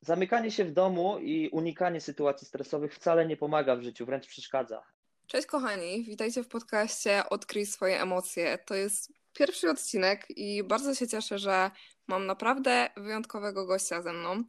[0.00, 4.82] zamykanie się w domu i unikanie sytuacji stresowych wcale nie pomaga w życiu, wręcz przeszkadza.
[5.26, 8.58] Cześć kochani, witajcie w podcaście Odkryj swoje emocje.
[8.58, 11.70] To jest pierwszy odcinek i bardzo się cieszę, że
[12.06, 14.44] mam naprawdę wyjątkowego gościa ze mną.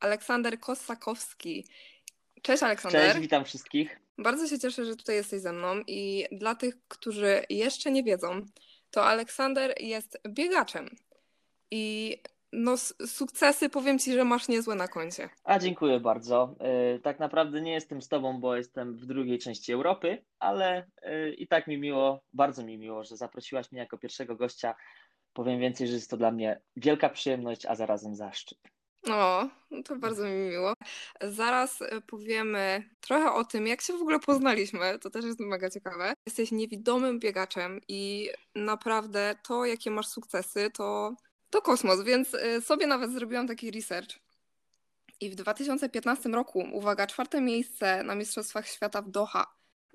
[0.00, 1.66] Aleksander Kosakowski.
[2.42, 3.08] Cześć Aleksander.
[3.08, 4.00] Cześć, witam wszystkich.
[4.18, 8.46] Bardzo się cieszę, że tutaj jesteś ze mną i dla tych, którzy jeszcze nie wiedzą,
[8.90, 10.96] to Aleksander jest biegaczem.
[11.70, 12.16] I
[12.54, 12.76] no,
[13.06, 15.28] sukcesy powiem Ci, że masz niezłe na koncie.
[15.44, 16.54] A dziękuję bardzo.
[16.60, 21.30] E, tak naprawdę nie jestem z Tobą, bo jestem w drugiej części Europy, ale e,
[21.30, 24.74] i tak mi miło, bardzo mi miło, że zaprosiłaś mnie jako pierwszego gościa.
[25.32, 28.58] Powiem więcej, że jest to dla mnie wielka przyjemność, a zarazem zaszczyt.
[29.06, 29.50] No
[29.84, 30.72] to bardzo mi miło.
[31.20, 34.98] Zaraz e, powiemy trochę o tym, jak się w ogóle poznaliśmy.
[34.98, 36.14] To też jest mega ciekawe.
[36.26, 41.14] Jesteś niewidomym biegaczem i naprawdę to, jakie masz sukcesy, to
[41.54, 44.18] to kosmos, więc y, sobie nawet zrobiłam taki research.
[45.20, 49.46] I w 2015 roku, uwaga, czwarte miejsce na Mistrzostwach Świata w Doha.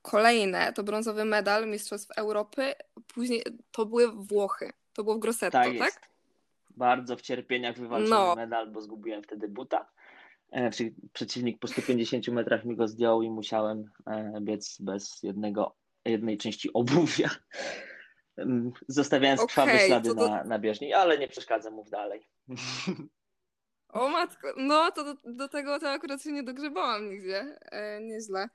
[0.01, 2.73] Kolejne to brązowy medal Mistrzostw Europy,
[3.07, 4.71] później to były Włochy.
[4.93, 5.77] To było w Grosseto, tak?
[5.77, 6.09] tak?
[6.69, 8.35] Bardzo w cierpieniach wywalczyłem no.
[8.35, 9.89] medal, bo zgubiłem wtedy buta.
[10.51, 10.69] E,
[11.13, 16.73] przeciwnik po 150 metrach mi go zdjął i musiałem e, biec bez jednego, jednej części
[16.73, 17.29] obuwia
[18.87, 20.29] zostawiając okay, krwawe ślady to...
[20.29, 22.27] na, na bieżni, ale nie przeszkadza mu dalej.
[23.89, 28.49] O matko, no to do, do, tego to akurat się nie dogrzebałam nigdzie, e, nieźle.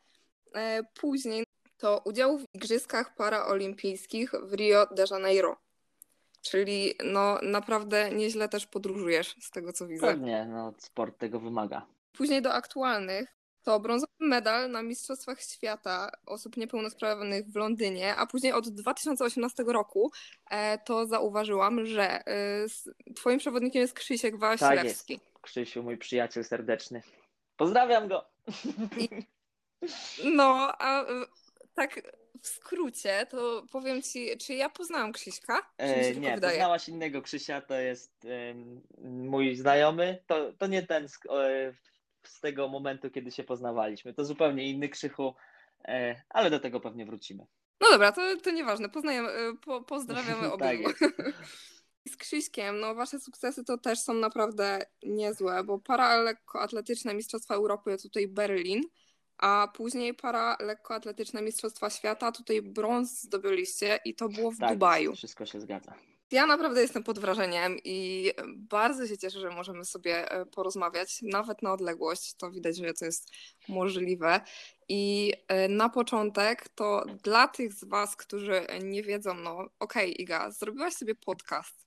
[0.54, 1.44] E, później
[1.76, 5.56] to udział w Igrzyskach Paraolimpijskich w Rio de Janeiro.
[6.42, 10.06] Czyli no naprawdę nieźle też podróżujesz z tego co widzę.
[10.06, 11.86] Pewnie, no sport tego wymaga.
[12.12, 13.33] Później do aktualnych
[13.64, 20.12] to brązowy medal na Mistrzostwach Świata osób niepełnosprawnych w Londynie, a później od 2018 roku
[20.50, 22.66] e, to zauważyłam, że e,
[23.16, 25.18] twoim przewodnikiem jest Krzysiek Wasilewski.
[25.18, 25.38] Tak jest.
[25.40, 27.02] Krzysiu, mój przyjaciel serdeczny.
[27.56, 28.24] Pozdrawiam go.
[28.98, 29.08] I,
[30.24, 31.06] no, a e,
[31.74, 32.00] tak
[32.42, 35.70] w skrócie, to powiem ci, czy ja poznałam Krzyśka?
[35.78, 36.52] E, nie, wydaje?
[36.52, 38.26] poznałaś innego Krzysia, to jest
[39.04, 40.22] mój znajomy.
[40.26, 41.08] To, to nie ten,
[42.28, 44.14] z tego momentu, kiedy się poznawaliśmy.
[44.14, 45.34] To zupełnie inny krzychu,
[45.84, 47.46] e, ale do tego pewnie wrócimy.
[47.80, 48.88] No dobra, to, to nieważne.
[48.88, 50.84] Poznajemy, e, po, pozdrawiamy obydwu.
[50.84, 51.12] tak
[52.08, 57.96] z Krzyśkiem, no wasze sukcesy to też są naprawdę niezłe, bo para lekkoatletyczne Mistrzostwa Europy
[58.02, 58.82] tutaj Berlin,
[59.38, 65.14] a później para lekkoatletyczne Mistrzostwa Świata tutaj brąz zdobyliście i to było w tak, Dubaju.
[65.14, 65.94] Wszystko się zgadza.
[66.30, 71.62] Ja naprawdę jestem pod wrażeniem i bardzo się cieszę, że możemy sobie e, porozmawiać, nawet
[71.62, 72.34] na odległość.
[72.34, 73.30] To widać, że to jest
[73.68, 74.40] możliwe.
[74.88, 80.08] I e, na początek to dla tych z Was, którzy nie wiedzą, no okej, okay,
[80.08, 81.84] Iga, zrobiłaś sobie podcast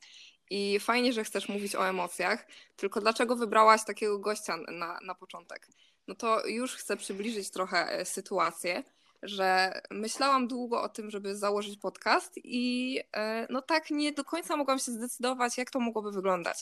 [0.50, 5.68] i fajnie, że chcesz mówić o emocjach, tylko dlaczego wybrałaś takiego gościa na, na początek?
[6.08, 8.84] No to już chcę przybliżyć trochę e, sytuację
[9.24, 14.58] że myślałam długo o tym, żeby założyć podcast i e, no tak nie do końca
[14.58, 16.58] mogłam się zdecydować, jak to mogłoby wyglądać.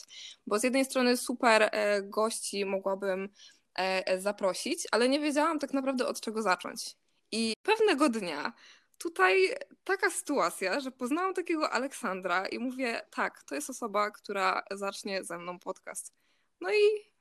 [0.48, 3.30] Bo z jednej strony super e, gości mogłabym
[3.76, 6.96] e, zaprosić, ale nie wiedziałam tak naprawdę od czego zacząć.
[7.32, 8.54] I pewnego dnia
[8.98, 15.24] tutaj taka sytuacja, że poznałam takiego Aleksandra i mówię, tak, to jest osoba, która zacznie
[15.24, 16.14] ze mną podcast.
[16.62, 17.12] No i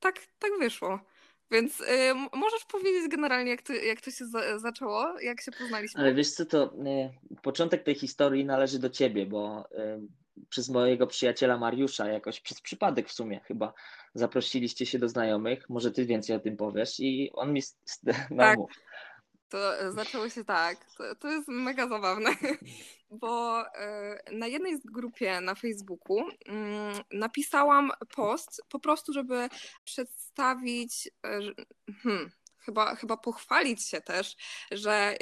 [0.00, 1.00] tak, tak wyszło.
[1.52, 6.00] Więc y, możesz powiedzieć generalnie, jak to, jak to się za, zaczęło, jak się poznaliśmy?
[6.00, 6.64] Ale wiesz co, to
[7.34, 12.60] y, początek tej historii należy do ciebie, bo y, przez mojego przyjaciela Mariusza, jakoś przez
[12.60, 13.72] przypadek w sumie chyba,
[14.14, 17.62] zaprosiliście się do znajomych, może ty więcej o tym powiesz i on mi
[18.30, 18.58] no, tak.
[19.52, 20.84] To e, zaczęło się tak.
[20.98, 22.30] To, to jest mega zabawne,
[23.10, 29.48] bo e, na jednej z grupie na Facebooku mm, napisałam post po prostu, żeby
[29.84, 31.40] przedstawić, e,
[32.02, 34.36] hmm, chyba, chyba pochwalić się też,
[34.70, 35.16] że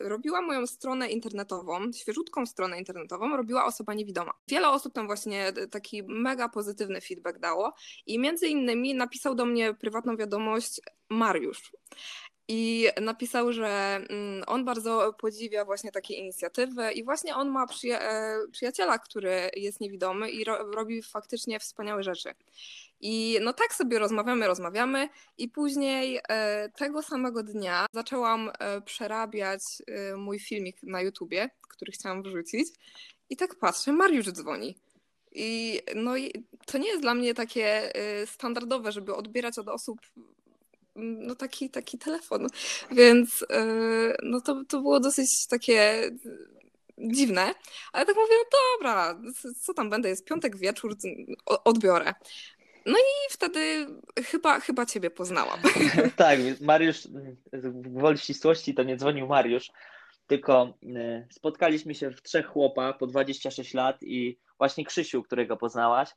[0.00, 4.32] robiła moją stronę internetową, świeżutką stronę internetową, robiła osoba niewidoma.
[4.48, 7.74] Wiele osób tam właśnie taki mega pozytywny feedback dało
[8.06, 10.80] i między innymi napisał do mnie prywatną wiadomość
[11.10, 11.72] Mariusz.
[12.54, 18.00] I napisał, że mm, on bardzo podziwia właśnie takie inicjatywy i właśnie on ma przyja
[18.00, 22.34] e, przyjaciela, który jest niewidomy i ro robi faktycznie wspaniałe rzeczy.
[23.00, 25.08] I no tak sobie rozmawiamy, rozmawiamy
[25.38, 29.62] i później e, tego samego dnia zaczęłam e, przerabiać
[30.16, 32.68] mój filmik na YouTubie, który chciałam wrzucić
[33.30, 34.78] i tak patrzę, Mariusz dzwoni.
[35.34, 36.12] I no
[36.66, 37.92] to nie jest dla mnie takie
[38.26, 39.98] standardowe, żeby odbierać od osób
[40.96, 42.46] no taki, taki telefon.
[42.90, 46.10] Więc yy, no to, to było dosyć takie
[46.98, 47.54] dziwne,
[47.92, 49.20] ale tak mówię, no dobra,
[49.60, 50.96] co tam będę, jest piątek wieczór,
[51.46, 52.14] odbiorę.
[52.86, 53.86] No i wtedy
[54.24, 55.60] chyba, chyba ciebie poznałam.
[56.16, 57.08] tak, Mariusz,
[57.72, 59.70] gwoli ścisłości to nie dzwonił Mariusz,
[60.26, 66.08] tylko y, spotkaliśmy się w trzech chłopa po 26 lat i właśnie Krzysiu, którego poznałaś,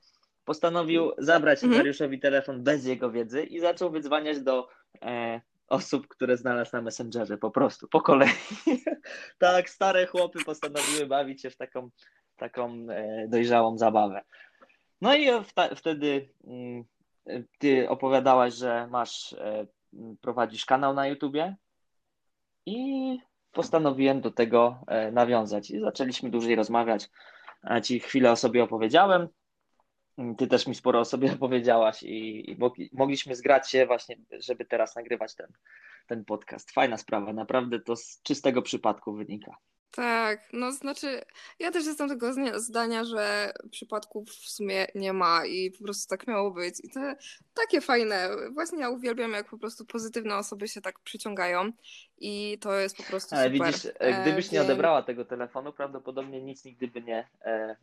[0.45, 1.79] postanowił zabrać mhm.
[1.79, 4.67] Mariuszowi telefon bez jego wiedzy i zaczął wydzwaniać do
[5.01, 8.29] e, osób, które znalazł na Messengerze po prostu, po kolei.
[9.37, 11.89] tak, stare chłopy postanowiły bawić się w taką,
[12.37, 14.21] taką e, dojrzałą zabawę.
[15.01, 15.27] No i
[15.75, 16.83] wtedy mm,
[17.57, 19.65] ty opowiadałaś, że masz, e,
[20.21, 21.55] prowadzisz kanał na YouTubie
[22.65, 23.17] i
[23.51, 27.09] postanowiłem do tego e, nawiązać i zaczęliśmy dłużej rozmawiać.
[27.83, 29.27] Ci chwilę o sobie opowiedziałem,
[30.37, 32.57] ty też mi sporo o sobie opowiedziałaś i, i
[32.93, 35.47] mogliśmy zgrać się właśnie, żeby teraz nagrywać ten,
[36.07, 36.71] ten podcast.
[36.71, 39.57] Fajna sprawa, naprawdę to z czystego przypadku wynika.
[39.95, 41.21] Tak, no znaczy,
[41.59, 46.27] ja też jestem tego zdania, że przypadków w sumie nie ma i po prostu tak
[46.27, 46.75] miało być.
[46.83, 46.99] I to
[47.53, 48.29] takie fajne.
[48.53, 51.71] Właśnie ja uwielbiam, jak po prostu pozytywne osoby się tak przyciągają
[52.17, 53.67] i to jest po prostu Ale super.
[53.67, 57.75] widzisz, e, gdybyś nie odebrała tego telefonu, prawdopodobnie nic nigdy by nie, e,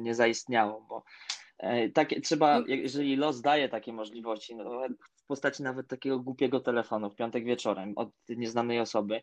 [0.00, 1.39] nie zaistniało, bo e,
[1.94, 2.66] takie, trzeba, no.
[2.66, 4.70] jeżeli los daje takie możliwości, no,
[5.16, 9.22] w postaci nawet takiego głupiego telefonu w piątek wieczorem od nieznanej osoby,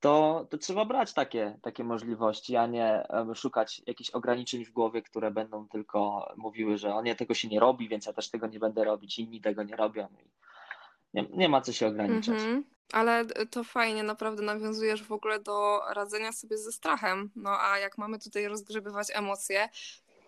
[0.00, 5.30] to, to trzeba brać takie, takie możliwości, a nie szukać jakichś ograniczeń w głowie, które
[5.30, 8.58] będą tylko mówiły, że o nie, tego się nie robi, więc ja też tego nie
[8.58, 10.08] będę robić, inni tego nie robią.
[11.14, 12.34] Nie, nie ma co się ograniczać.
[12.34, 12.64] Mhm.
[12.92, 17.30] Ale to fajnie, naprawdę nawiązujesz w ogóle do radzenia sobie ze strachem.
[17.36, 19.68] No a jak mamy tutaj rozgrzebywać emocje,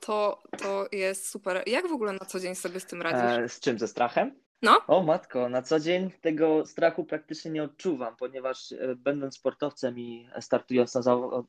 [0.06, 1.62] to, to jest super.
[1.66, 3.44] Jak w ogóle na co dzień sobie z tym radzisz?
[3.44, 3.78] E, z czym?
[3.78, 4.34] Ze strachem?
[4.62, 4.80] No.
[4.86, 10.28] O matko, na co dzień tego strachu praktycznie nie odczuwam, ponieważ e, będąc sportowcem i
[10.40, 11.02] startując na,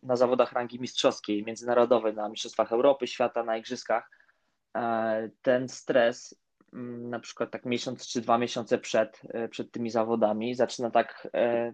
[0.04, 4.10] na zawodach rangi mistrzowskiej, międzynarodowej, na Mistrzostwach Europy, świata, na Igrzyskach,
[4.78, 6.36] e, ten stres
[6.74, 11.28] mm, na przykład tak miesiąc czy dwa miesiące przed, e, przed tymi zawodami zaczyna tak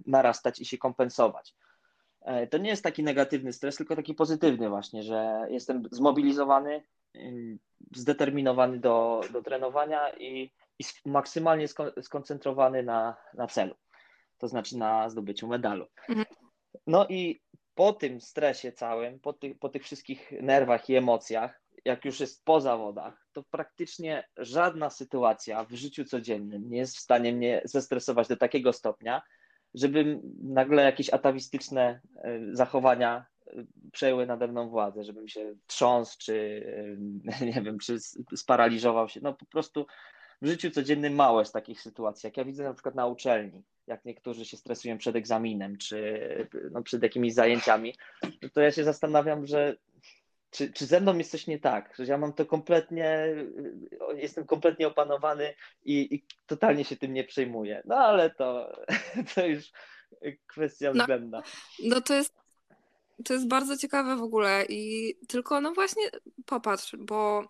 [0.06, 1.56] narastać i się kompensować.
[2.51, 6.83] To nie jest taki negatywny stres, tylko taki pozytywny właśnie, że jestem zmobilizowany,
[7.95, 11.66] zdeterminowany do, do trenowania i i maksymalnie
[12.01, 13.75] skoncentrowany na, na celu,
[14.38, 15.86] to znaczy na zdobyciu medalu.
[16.10, 16.25] Mhm.
[16.88, 17.42] No i
[17.75, 22.45] po tym stresie całym, po tych, po tych wszystkich nerwach i emocjach, jak już jest
[22.45, 28.27] po zawodach, to praktycznie żadna sytuacja w życiu codziennym nie jest w stanie mnie zestresować
[28.27, 29.22] do takiego stopnia,
[29.74, 33.51] żeby nagle jakieś atawistyczne e, zachowania e,
[33.92, 36.66] przejęły nade mną władzę, żebym się trząsł, czy
[37.42, 37.98] e, nie wiem, czy
[38.36, 39.19] sparaliżował się.
[39.24, 39.86] No po prostu
[40.42, 42.27] w życiu codziennym małe z takich sytuacji.
[42.27, 46.19] Jak ja widzę na przykład na uczelni, jak niektórzy się stresują przed egzaminem czy
[46.72, 47.95] no, przed jakimiś zajęciami,
[48.54, 49.77] to ja się zastanawiam, że
[50.51, 53.36] czy, czy ze mną jest coś nie tak, że ja mam to kompletnie,
[54.16, 55.54] jestem kompletnie opanowany
[55.86, 57.81] i, i totalnie się tym nie przejmuję.
[57.86, 58.72] No ale to,
[59.36, 59.72] to już
[60.48, 61.44] kwestia no, względna.
[61.84, 62.34] No to jest
[63.25, 66.04] to jest bardzo ciekawe w ogóle i tylko no właśnie
[66.46, 67.44] popatrz, bo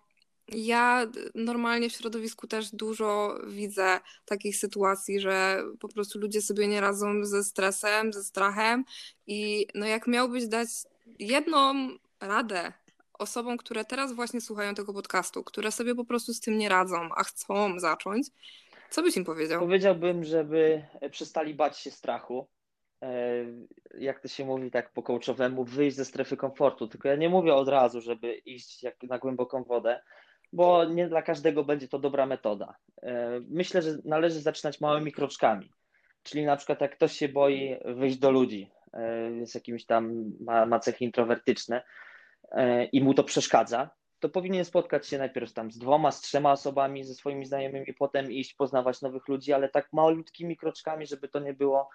[0.48, 6.80] ja normalnie w środowisku też dużo widzę takich sytuacji, że po prostu ludzie sobie nie
[6.80, 8.84] radzą ze stresem, ze strachem
[9.26, 10.68] i no jak miałbyś dać
[11.18, 11.88] jedną
[12.20, 12.72] radę
[13.20, 16.96] osobom, które teraz właśnie słuchają tego podcastu, które sobie po prostu z tym nie radzą,
[17.16, 18.28] a chcą zacząć,
[18.90, 19.60] co byś im powiedział?
[19.60, 22.48] Powiedziałbym, żeby przestali bać się strachu.
[23.02, 23.44] E,
[23.98, 26.88] jak to się mówi tak po kołczowemu, wyjść ze strefy komfortu.
[26.88, 30.00] Tylko ja nie mówię od razu, żeby iść na głęboką wodę,
[30.52, 32.76] bo nie dla każdego będzie to dobra metoda.
[33.02, 35.72] E, myślę, że należy zaczynać małymi kroczkami.
[36.22, 40.66] Czyli na przykład jak ktoś się boi wyjść do ludzi, e, jest jakimś tam, ma,
[40.66, 41.84] ma cechy introwertyczne e,
[42.92, 43.90] i mu to przeszkadza,
[44.20, 48.32] to powinien spotkać się najpierw tam z dwoma, z trzema osobami, ze swoimi znajomymi, potem
[48.32, 51.88] iść poznawać nowych ludzi, ale tak malutkimi kroczkami, żeby to nie było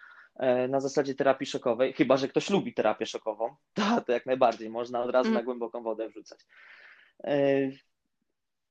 [0.70, 5.04] na zasadzie terapii szokowej, chyba że ktoś lubi terapię szokową, to, to jak najbardziej można
[5.04, 5.46] od razu na mm.
[5.46, 6.40] głęboką wodę wrzucać.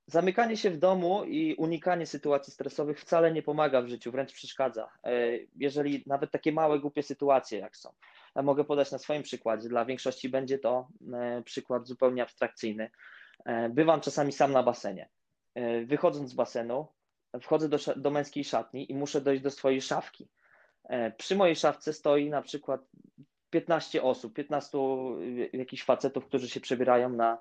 [0.07, 4.89] Zamykanie się w domu i unikanie sytuacji stresowych wcale nie pomaga w życiu, wręcz przeszkadza.
[5.05, 5.11] E,
[5.57, 7.93] jeżeli nawet takie małe, głupie sytuacje jak są.
[8.43, 9.69] Mogę podać na swoim przykładzie.
[9.69, 12.91] Dla większości będzie to e, przykład zupełnie abstrakcyjny.
[13.45, 15.09] E, bywam czasami sam na basenie.
[15.87, 16.87] Wychodząc z basenu,
[17.43, 20.29] wchodzę do, do męskiej szatni i muszę dojść do swojej szafki.
[21.17, 22.81] Przy mojej szafce stoi na przykład
[23.51, 24.79] 15 osób, 15
[25.53, 27.39] jakichś facetów, którzy się przebierają na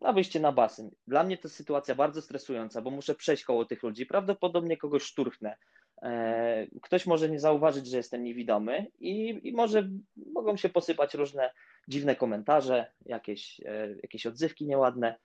[0.00, 0.90] na wyjście na basen.
[1.06, 5.56] Dla mnie to sytuacja bardzo stresująca, bo muszę przejść koło tych ludzi, prawdopodobnie kogoś szturchnę.
[6.02, 11.50] E, ktoś może nie zauważyć, że jestem niewidomy i, i może mogą się posypać różne
[11.88, 15.18] dziwne komentarze, jakieś, e, jakieś odzywki nieładne.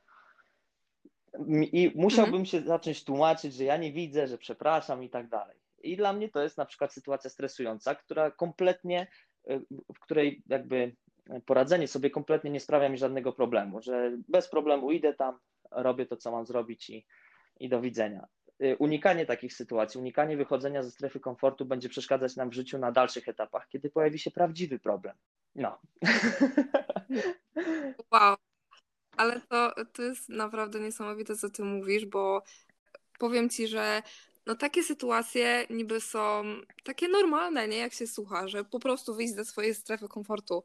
[1.72, 2.46] I musiałbym mhm.
[2.46, 5.58] się zacząć tłumaczyć, że ja nie widzę, że przepraszam i tak dalej.
[5.84, 9.08] I dla mnie to jest na przykład sytuacja stresująca, która kompletnie,
[9.50, 10.96] y, w której jakby
[11.46, 15.40] poradzenie sobie kompletnie nie sprawia mi żadnego problemu, że bez problemu idę tam,
[15.72, 17.06] robię to, co mam zrobić i,
[17.60, 18.28] i do widzenia.
[18.63, 22.92] Y, unikanie takich sytuacji, unikanie wychodzenia ze strefy komfortu będzie przeszkadzać nam w życiu na
[22.92, 25.16] dalszych etapach, kiedy pojawi się prawdziwy problem.
[25.56, 25.80] No.
[28.12, 28.36] Wow.
[29.18, 32.44] Ale to, to jest naprawdę niesamowite, co ty mówisz, bo
[33.20, 34.01] powiem ci, że
[34.46, 36.44] no takie sytuacje niby są
[36.84, 37.78] takie normalne, nie?
[37.78, 40.63] Jak się słucha, że po prostu wyjść ze swojej strefy komfortu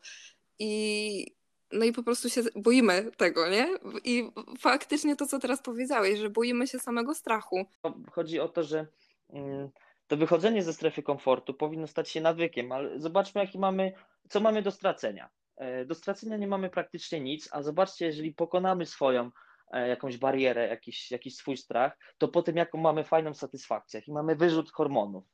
[0.58, 1.34] i
[1.74, 3.68] no i po prostu się boimy tego, nie?
[4.04, 7.66] I faktycznie to, co teraz powiedziałeś, że boimy się samego strachu.
[8.12, 8.86] Chodzi o to, że
[9.30, 9.70] mm,
[10.06, 13.92] to wychodzenie ze strefy komfortu powinno stać się nawykiem, ale zobaczmy, jaki mamy,
[14.28, 15.30] co mamy do stracenia.
[15.56, 19.30] E, do stracenia nie mamy praktycznie nic, a zobaczcie, jeżeli pokonamy swoją
[19.72, 24.36] e, jakąś barierę, jakiś, jakiś swój strach, to potem jaką mamy fajną satysfakcję, i mamy
[24.36, 25.33] wyrzut hormonów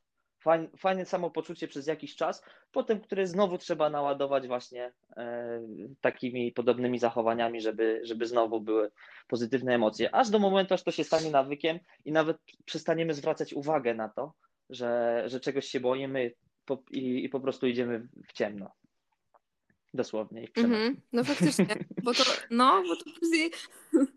[0.77, 5.61] fajne, samopoczucie przez jakiś czas, potem które znowu trzeba naładować właśnie e,
[6.01, 8.91] takimi podobnymi zachowaniami, żeby, żeby znowu były
[9.27, 13.93] pozytywne emocje, aż do momentu, aż to się stanie nawykiem i nawet przestaniemy zwracać uwagę
[13.93, 14.33] na to,
[14.69, 16.31] że, że czegoś się boimy
[16.91, 18.71] i, i po prostu idziemy w ciemno.
[19.93, 20.47] Dosłownie.
[20.57, 20.95] Mm -hmm.
[21.13, 21.67] No faktycznie,
[22.03, 23.51] bo to, no, bo to później,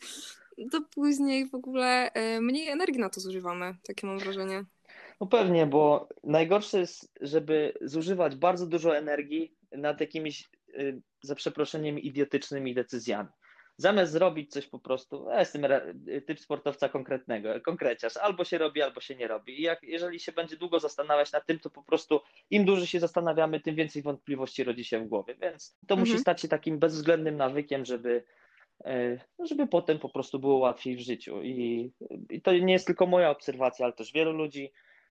[0.73, 4.65] to później w ogóle e, mniej energii na to zużywamy, takie mam wrażenie.
[5.21, 11.99] No pewnie, bo najgorsze jest, żeby zużywać bardzo dużo energii nad jakimiś, y, za przeproszeniem,
[11.99, 13.29] idiotycznymi decyzjami.
[13.77, 15.63] Zamiast zrobić coś po prostu, ja jestem
[16.27, 19.61] typ sportowca konkretnego, konkreciarz, albo się robi, albo się nie robi.
[19.61, 23.01] I jak, jeżeli się będzie długo zastanawiać nad tym, to po prostu im dłużej się
[23.01, 25.35] zastanawiamy, tym więcej wątpliwości rodzi się w głowie.
[25.41, 26.01] Więc to mhm.
[26.01, 28.25] musi stać się takim bezwzględnym nawykiem, żeby,
[28.87, 31.43] y, żeby potem po prostu było łatwiej w życiu.
[31.43, 31.91] I,
[32.31, 34.73] I to nie jest tylko moja obserwacja, ale też wielu ludzi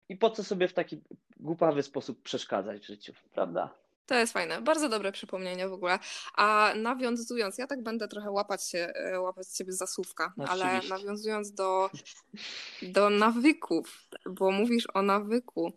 [0.09, 1.01] i po co sobie w taki
[1.41, 3.75] głupawy sposób przeszkadzać w życiu, prawda?
[4.07, 5.99] To jest fajne, bardzo dobre przypomnienie w ogóle.
[6.35, 10.81] A nawiązując, ja tak będę trochę łapać się, e, łapać ciebie za słówka, no, ale
[10.89, 11.91] nawiązując do,
[12.83, 15.73] do nawyków, bo mówisz o nawyku,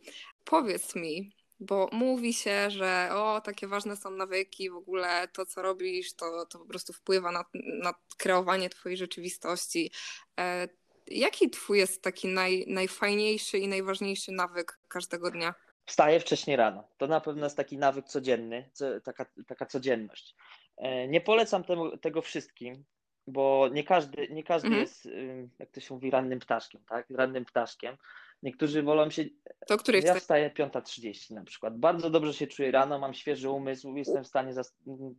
[0.46, 5.62] powiedz mi, bo mówi się, że o, takie ważne są nawyki, w ogóle to, co
[5.62, 7.46] robisz, to, to po prostu wpływa na,
[7.84, 9.92] na kreowanie twojej rzeczywistości.
[11.08, 15.54] Jaki twój jest taki naj, najfajniejszy i najważniejszy nawyk każdego dnia?
[15.86, 16.88] Wstaję wcześniej rano.
[16.98, 18.70] To na pewno jest taki nawyk codzienny,
[19.04, 20.36] taka, taka codzienność.
[20.78, 22.84] E, nie polecam temu, tego wszystkim,
[23.28, 24.82] bo nie każdy, nie każdy mhm.
[24.82, 25.10] jest,
[25.60, 27.10] jak to się mówi, rannym ptaszkiem, tak?
[27.10, 27.98] Rannym ptaszkiem.
[28.44, 29.26] Niektórzy wolą się.
[29.68, 31.78] To której Ja wstaję 5.30 na przykład.
[31.78, 34.54] Bardzo dobrze się czuję rano, mam świeży umysł, jestem w stanie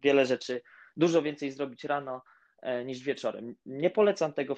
[0.02, 0.62] wiele rzeczy,
[0.96, 2.22] dużo więcej zrobić rano
[2.84, 3.54] niż wieczorem.
[3.66, 4.54] Nie polecam tego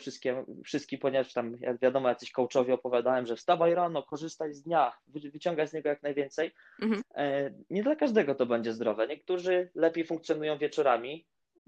[0.65, 5.69] wszystkim, ponieważ tam, jak wiadomo, jacyś coachowie opowiadałem, że wstawaj rano, korzystaj z dnia, wyciągaj
[5.69, 6.53] z niego jak najwięcej.
[6.83, 7.03] Mhm.
[7.15, 9.07] E, nie dla każdego to będzie zdrowe.
[9.07, 11.27] Niektórzy lepiej funkcjonują wieczorami.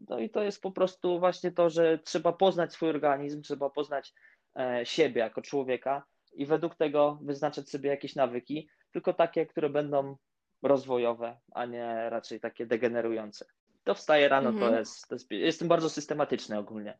[0.08, 4.12] No i to jest po prostu właśnie to, że trzeba poznać swój organizm, trzeba poznać
[4.56, 10.16] e, siebie jako człowieka i według tego wyznaczać sobie jakieś nawyki, tylko takie, które będą
[10.62, 13.46] rozwojowe, a nie raczej takie degenerujące
[13.86, 14.72] to wstaję rano, mhm.
[14.72, 15.30] to, jest, to jest.
[15.30, 16.98] Jestem bardzo systematyczny ogólnie.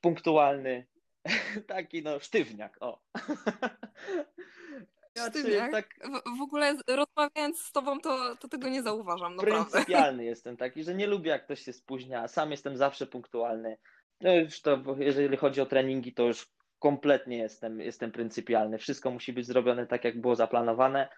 [0.00, 0.86] Punktualny.
[1.66, 3.00] Taki no, sztywniak, o.
[5.28, 5.72] Sztywniak?
[5.72, 5.86] Tak...
[6.04, 9.70] W, w, ogóle rozmawiając z tobą, to, to tego nie zauważam, naprawdę.
[9.70, 13.78] Pryncypialny jestem taki, że nie lubię jak ktoś się spóźnia, sam jestem zawsze punktualny.
[14.20, 16.46] No już to, jeżeli chodzi o treningi, to już
[16.78, 18.78] kompletnie jestem, jestem pryncypialny.
[18.78, 21.08] Wszystko musi być zrobione tak, jak było zaplanowane.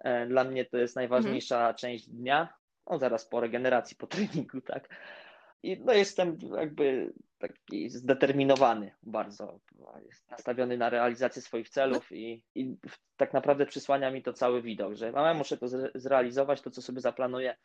[0.00, 1.74] E, dla mnie to jest najważniejsza mhm.
[1.74, 2.54] część dnia
[2.90, 4.88] no zaraz po regeneracji, po treningu, tak.
[5.62, 9.60] I no jestem jakby taki zdeterminowany bardzo,
[10.06, 12.76] jest nastawiony na realizację swoich celów i, i
[13.16, 17.00] tak naprawdę przysłania mi to cały widok, że mama muszę to zrealizować, to co sobie
[17.00, 17.56] zaplanuję,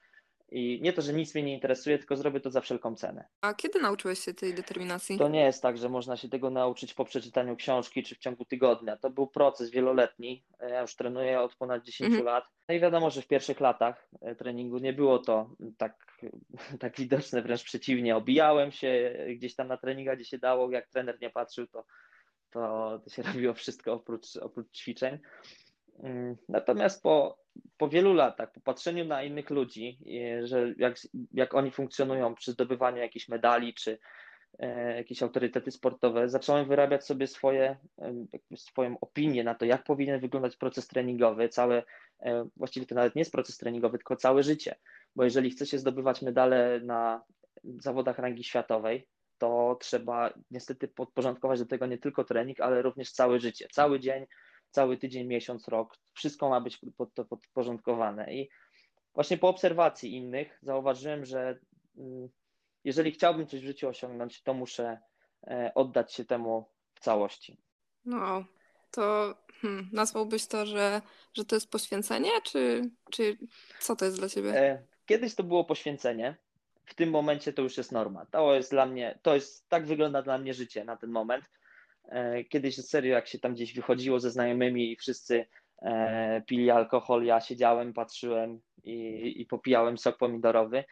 [0.52, 3.26] i nie to, że nic mnie nie interesuje, tylko zrobię to za wszelką cenę.
[3.42, 5.18] A kiedy nauczyłeś się tej determinacji?
[5.18, 8.46] To nie jest tak, że można się tego nauczyć po przeczytaniu książki czy w ciągu
[8.46, 8.98] tygodnia.
[8.98, 10.44] To był proces wieloletni.
[10.62, 12.26] Ja już trenuję od ponad 10 mhm.
[12.26, 12.44] lat.
[12.70, 16.22] No i wiadomo, że w pierwszych latach e, treningu nie było to tak,
[16.80, 18.16] tak widoczne, wręcz przeciwnie.
[18.16, 20.72] Obijałem się gdzieś tam na treningach, gdzie się dało.
[20.72, 21.86] Jak trener nie patrzył, to,
[22.50, 25.20] to, to się robiło wszystko oprócz, oprócz ćwiczeń.
[26.04, 27.38] Mm, natomiast po,
[27.78, 30.00] po wielu latach, po patrzeniu na innych ludzi,
[30.44, 30.96] że jak,
[31.34, 34.00] jak oni funkcjonują przy zdobywaniu jakichś medali czy
[34.60, 37.78] e, jakieś autorytety sportowe, zacząłem wyrabiać sobie swoje,
[38.56, 41.84] swoją opinię na to, jak powinien wyglądać proces treningowy, całe,
[42.20, 44.76] e, właściwie to nawet nie jest proces treningowy, tylko całe życie,
[45.16, 47.24] bo jeżeli chce się zdobywać medale na
[47.64, 53.40] zawodach rangi światowej, to trzeba niestety podporządkować do tego nie tylko trening, ale również całe
[53.40, 54.26] życie, cały dzień,
[54.72, 55.98] cały tydzień, miesiąc, rok.
[56.14, 58.34] Wszystko ma być pod to podporządkowane.
[58.34, 58.50] I
[59.14, 61.60] właśnie po obserwacji innych zauważyłem, że
[61.98, 62.30] mm,
[62.84, 65.00] jeżeli chciałbym coś w życiu osiągnąć, to muszę
[65.48, 67.58] e, oddać się temu w całości.
[68.06, 68.46] No,
[68.92, 71.02] to hmm, nazwałbyś to, że,
[71.34, 73.38] że to jest poświęcenie, czy, czy
[73.80, 74.50] co to jest dla ciebie?
[74.50, 76.36] E, kiedyś to było poświęcenie.
[76.86, 78.26] W tym momencie to już jest norma.
[78.26, 81.46] To jest dla mnie, to jest, tak wygląda dla mnie życie na ten moment.
[82.10, 85.46] E, kiedyś serio, jak się tam gdzieś wychodziło ze znajomymi i wszyscy
[86.46, 90.84] pili alkohol, ja siedziałem, patrzyłem i, i popijałem sok pomidorowy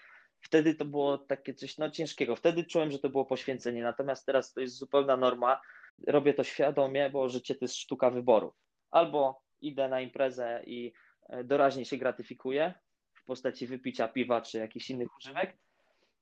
[0.41, 2.36] wtedy to było takie coś no, ciężkiego.
[2.36, 5.62] Wtedy czułem, że to było poświęcenie, natomiast teraz to jest zupełna norma.
[6.07, 8.53] Robię to świadomie, bo życie to jest sztuka wyborów.
[8.91, 10.93] Albo idę na imprezę i
[11.29, 12.74] e, doraźnie się gratyfikuję
[13.13, 15.57] w postaci wypicia piwa czy jakichś innych używek,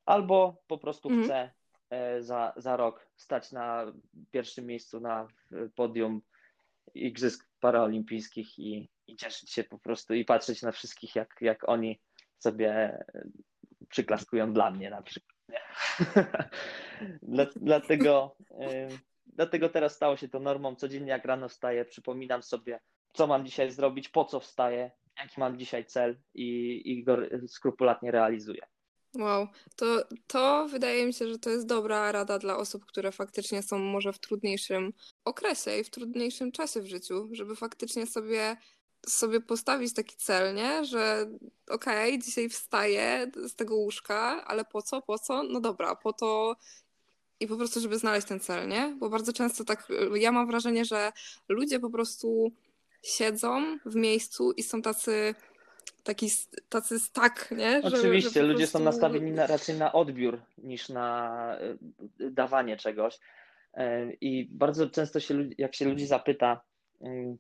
[0.06, 1.24] albo po prostu mm.
[1.24, 1.52] chcę e,
[2.20, 3.94] za, za rok stać na
[4.32, 5.28] pierwszym miejscu na
[5.76, 6.22] podium
[6.94, 12.00] Igrzysk Paraolimpijskich i, i cieszyć się po prostu i patrzeć na wszystkich, jak, jak oni
[12.38, 12.98] sobie
[13.90, 15.36] przyklaskują dla mnie na przykład.
[17.56, 18.36] dlatego,
[19.26, 20.76] dlatego teraz stało się to normą.
[20.76, 22.80] Codziennie jak rano wstaję, przypominam sobie,
[23.14, 28.12] co mam dzisiaj zrobić, po co wstaję, jaki mam dzisiaj cel i, i go skrupulatnie
[28.12, 28.62] realizuję.
[29.16, 29.86] Wow, to,
[30.28, 34.14] to wydaje mi się, że to jest dobra rada dla osób, które faktycznie są może
[34.14, 34.94] w trudniejszym
[35.26, 38.58] okresie i w trudniejszym czasie w życiu, żeby faktycznie sobie
[39.08, 40.86] sobie postawić taki cel, nie?
[40.86, 41.30] Że
[41.70, 45.44] okej, okay, dzisiaj wstaję z tego łóżka, ale po co, po co?
[45.44, 46.56] No dobra, po to
[47.40, 48.96] i po prostu, żeby znaleźć ten cel, nie?
[49.00, 51.12] Bo bardzo często tak, ja mam wrażenie, że
[51.50, 52.52] ludzie po prostu
[53.04, 55.36] siedzą w miejscu i są tacy
[56.06, 56.28] taki,
[56.70, 57.82] tacy stak, nie?
[57.82, 58.78] Że, Oczywiście, że ludzie prostu...
[58.78, 61.60] są nastawieni na, raczej na odbiór niż na
[62.22, 63.20] y, dawanie czegoś.
[63.78, 66.62] Y, I bardzo często się, jak się ludzi zapyta,
[67.02, 67.38] y,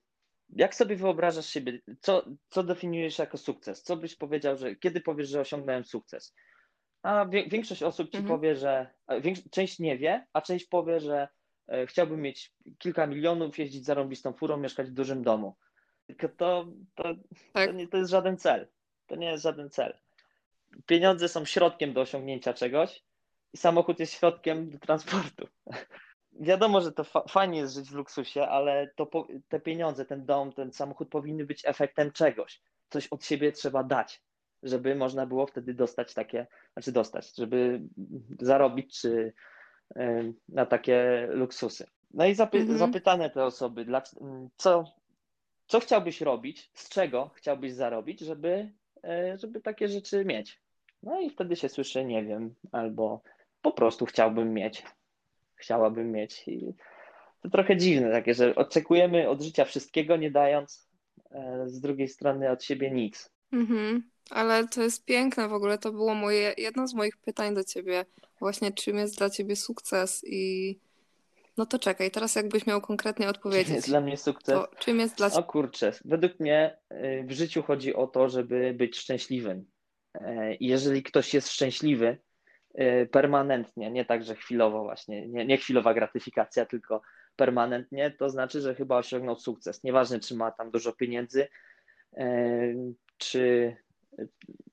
[0.49, 3.83] jak sobie wyobrażasz siebie, co, co definiujesz jako sukces?
[3.83, 6.35] Co byś powiedział, że kiedy powiesz, że osiągnąłem sukces?
[7.03, 8.35] A większość osób ci mhm.
[8.35, 8.87] powie, że
[9.51, 11.27] część nie wie, a część powie, że
[11.67, 15.55] e, chciałbym mieć kilka milionów, jeździć zarąbistą furą, mieszkać w dużym domu.
[16.07, 16.65] Tylko to,
[16.95, 17.03] to,
[17.53, 17.69] tak.
[17.69, 18.67] to, nie, to jest żaden cel.
[19.07, 19.97] To nie jest żaden cel.
[20.85, 23.03] Pieniądze są środkiem do osiągnięcia czegoś
[23.53, 25.47] i samochód jest środkiem do transportu
[26.39, 30.25] wiadomo, że to fa fajnie jest żyć w luksusie, ale to po, te pieniądze, ten
[30.25, 32.61] dom, ten samochód powinny być efektem czegoś.
[32.89, 34.21] Coś od siebie trzeba dać,
[34.63, 37.81] żeby można było wtedy dostać takie, znaczy dostać, żeby
[38.39, 39.33] zarobić czy
[39.97, 41.87] y, na takie luksusy.
[42.13, 42.77] No i zapy mhm.
[42.77, 44.01] zapytane te osoby, dla,
[44.57, 44.83] co,
[45.67, 50.61] co chciałbyś robić, z czego chciałbyś zarobić, żeby, y, żeby takie rzeczy mieć.
[51.03, 53.21] No i wtedy się słyszy, nie wiem, albo
[53.61, 54.83] po prostu chciałbym mieć
[55.55, 56.47] chciałabym mieć.
[56.47, 56.73] I
[57.41, 60.87] to trochę dziwne takie, że oczekujemy od życia wszystkiego, nie dając
[61.31, 63.29] e, z drugiej strony od siebie nic.
[63.53, 64.03] Mhm.
[64.29, 65.77] Ale to jest piękne w ogóle.
[65.77, 68.05] To było moje, jedno z moich pytań do ciebie.
[68.39, 70.79] Właśnie czym jest dla ciebie sukces i
[71.57, 73.67] no to czekaj, teraz jakbyś miał konkretnie odpowiedzieć.
[73.67, 74.55] Czym jest dla mnie sukces?
[74.55, 75.31] To czym jest dla?
[75.33, 79.65] O kurczę, według mnie y, w życiu chodzi o to, żeby być szczęśliwym.
[80.13, 82.17] E, I jeżeli ktoś jest szczęśliwy,
[82.79, 87.01] Y, permanentnie, nie tak, że chwilowo właśnie, nie, nie chwilowa gratyfikacja, tylko
[87.35, 89.83] permanentnie, to znaczy, że chyba osiągnął sukces.
[89.83, 91.47] Nieważne, czy ma tam dużo pieniędzy,
[92.17, 92.75] y,
[93.17, 93.75] czy,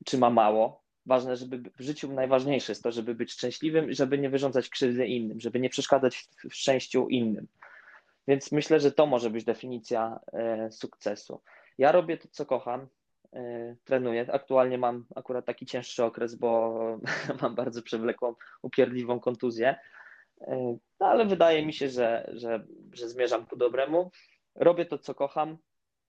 [0.04, 0.81] czy ma mało.
[1.06, 5.40] Ważne, żeby w życiu najważniejsze jest to, żeby być szczęśliwym żeby nie wyrządzać krzywdy innym,
[5.40, 7.46] żeby nie przeszkadzać w szczęściu innym.
[8.28, 10.20] Więc myślę, że to może być definicja
[10.68, 11.40] y, sukcesu.
[11.78, 12.88] Ja robię to, co kocham,
[13.32, 14.26] E, trenuję.
[14.32, 16.74] Aktualnie mam akurat taki cięższy okres, bo
[17.42, 19.78] mam bardzo przewlekłą, upierdliwą kontuzję.
[20.40, 24.10] E, no, ale wydaje mi się, że, że, że zmierzam ku dobremu.
[24.54, 25.58] Robię to, co kocham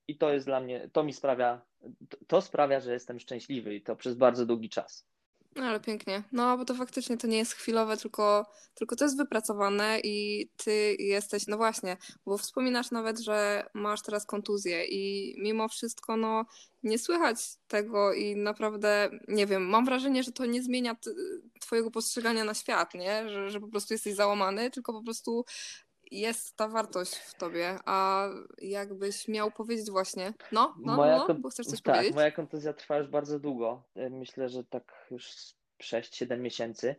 [0.07, 1.61] i to jest dla mnie, to mi sprawia,
[2.27, 5.05] to sprawia, że jestem szczęśliwy i to przez bardzo długi czas.
[5.55, 6.23] No ale pięknie.
[6.31, 10.95] No, bo to faktycznie to nie jest chwilowe, tylko, tylko to jest wypracowane i ty
[10.99, 16.45] jesteś, no właśnie, bo wspominasz nawet, że masz teraz kontuzję i mimo wszystko, no,
[16.83, 17.37] nie słychać
[17.67, 20.95] tego i naprawdę, nie wiem, mam wrażenie, że to nie zmienia
[21.59, 23.29] twojego postrzegania na świat, nie?
[23.29, 25.45] Że, że po prostu jesteś załamany, tylko po prostu
[26.13, 31.49] jest ta wartość w tobie, a jakbyś miał powiedzieć właśnie, no, no, moja no, bo
[31.49, 32.15] chcesz coś tak, powiedzieć?
[32.15, 36.95] moja kontuzja trwa już bardzo długo, e, myślę, że tak już 6-7 miesięcy.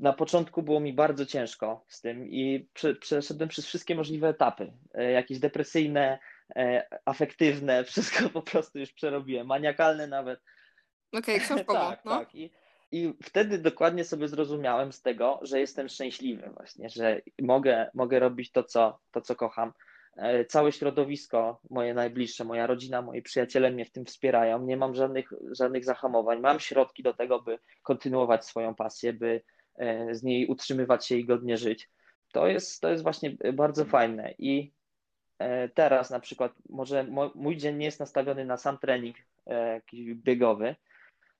[0.00, 4.72] Na początku było mi bardzo ciężko z tym i prze, przeszedłem przez wszystkie możliwe etapy,
[4.94, 6.18] e, jakieś depresyjne,
[6.56, 10.40] e, afektywne, wszystko po prostu już przerobiłem, maniakalne nawet.
[11.12, 12.18] Okej, okay, książkowo, tak, no.
[12.18, 12.34] tak.
[12.34, 12.52] I
[12.94, 18.52] i wtedy dokładnie sobie zrozumiałem z tego, że jestem szczęśliwy właśnie, że mogę, mogę robić
[18.52, 19.72] to co, to, co kocham.
[20.16, 24.62] E, całe środowisko, moje najbliższe, moja rodzina, moi przyjaciele mnie w tym wspierają.
[24.66, 26.40] Nie mam żadnych, żadnych zahamowań.
[26.40, 29.42] Mam środki do tego, by kontynuować swoją pasję, by
[29.76, 31.90] e, z niej utrzymywać się i godnie żyć.
[32.32, 34.34] To jest, to jest właśnie bardzo fajne.
[34.38, 34.72] I
[35.38, 39.16] e, teraz na przykład, może mój dzień nie jest nastawiony na sam trening
[40.14, 40.76] biegowy,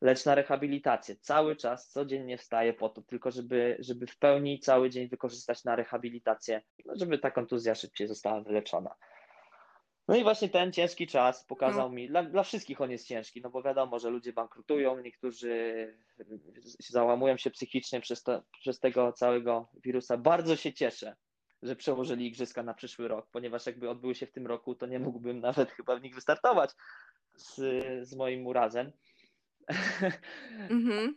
[0.05, 1.17] lecz na rehabilitację.
[1.17, 5.77] Cały czas, codziennie wstaję po to, tylko żeby, żeby w pełni cały dzień wykorzystać na
[5.77, 8.95] rehabilitację, no, żeby ta kontuzja szybciej została wyleczona.
[10.09, 13.51] No i właśnie ten ciężki czas pokazał mi, dla, dla wszystkich on jest ciężki, no
[13.51, 15.87] bo wiadomo, że ludzie bankrutują, niektórzy
[16.79, 20.17] załamują się psychicznie przez, to, przez tego całego wirusa.
[20.17, 21.17] Bardzo się cieszę,
[21.63, 24.99] że przełożyli igrzyska na przyszły rok, ponieważ jakby odbyły się w tym roku, to nie
[24.99, 26.71] mógłbym nawet chyba w nich wystartować
[27.35, 27.55] z,
[28.09, 28.93] z moim urazem.
[30.71, 31.17] Mhm.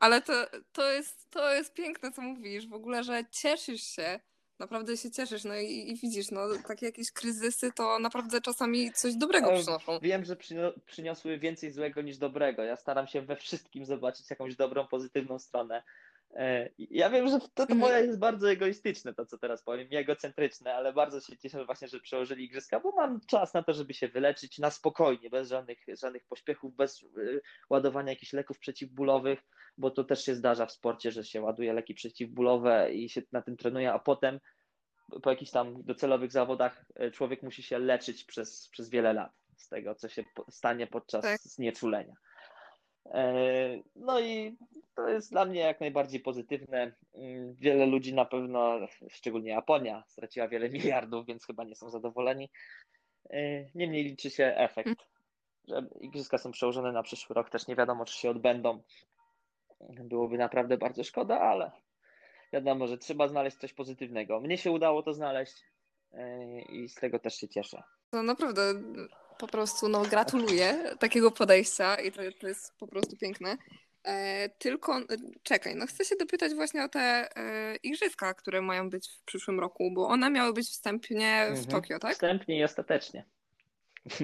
[0.00, 0.32] Ale to,
[0.72, 4.20] to, jest, to jest piękne, co mówisz, w ogóle, że cieszysz się,
[4.58, 9.14] naprawdę się cieszysz, no i, i widzisz, no takie jakieś kryzysy to naprawdę czasami coś
[9.14, 9.98] dobrego przynoszą.
[10.02, 10.36] Wiem, że
[10.86, 12.62] przyniosły więcej złego niż dobrego.
[12.62, 15.82] Ja staram się we wszystkim zobaczyć jakąś dobrą, pozytywną stronę.
[16.34, 17.78] E, ja wiem, że to, to mhm.
[17.78, 22.00] moje jest bardzo egoistyczne, to co teraz powiem, egocentryczne, ale bardzo się cieszę właśnie, że
[22.00, 26.24] przełożyli igrzyska, bo mam czas na to, żeby się wyleczyć na spokojnie, bez żadnych, żadnych
[26.24, 27.40] pośpiechów, bez y,
[27.70, 29.42] ładowania jakichś leków przeciwbólowych,
[29.78, 33.42] bo to też się zdarza w sporcie, że się ładuje leki przeciwbólowe i się na
[33.42, 34.40] tym trenuje, a potem
[35.22, 39.68] po jakichś tam docelowych zawodach y, człowiek musi się leczyć przez, przez wiele lat z
[39.68, 41.40] tego, co się stanie podczas tak.
[41.40, 42.14] znieczulenia.
[43.06, 43.32] E,
[43.96, 44.56] no i
[44.94, 46.92] to jest dla mnie jak najbardziej pozytywne.
[47.14, 52.50] Mm, wiele ludzi na pewno, szczególnie Japonia, straciła wiele miliardów, więc chyba nie są zadowoleni.
[53.30, 55.06] E, niemniej liczy się efekt.
[55.68, 58.82] Że igrzyska są przełożone na przyszły rok, też nie wiadomo, czy się odbędą.
[59.80, 61.70] Byłoby naprawdę bardzo szkoda, ale
[62.52, 64.40] wiadomo, że trzeba znaleźć coś pozytywnego.
[64.40, 65.64] Mnie się udało to znaleźć
[66.12, 67.82] e, i z tego też się cieszę.
[68.12, 68.62] No naprawdę
[69.40, 73.56] po prostu no, gratuluję takiego podejścia i to, to jest po prostu piękne.
[74.04, 75.04] E, tylko e,
[75.42, 77.00] czekaj, no chcę się dopytać właśnie o te
[77.36, 81.66] e, igrzyska, które mają być w przyszłym roku, bo one miały być wstępnie w mhm.
[81.66, 82.12] Tokio, tak?
[82.12, 83.24] Wstępnie i ostatecznie.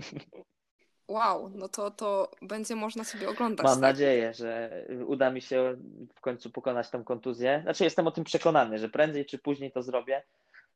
[1.08, 3.64] Wow, no to, to będzie można sobie oglądać.
[3.64, 3.82] Mam tak?
[3.82, 5.76] nadzieję, że uda mi się
[6.14, 7.60] w końcu pokonać tą kontuzję.
[7.62, 10.22] Znaczy jestem o tym przekonany, że prędzej czy później to zrobię,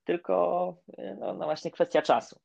[0.04, 0.76] tylko
[1.18, 2.40] no, no właśnie kwestia czasu.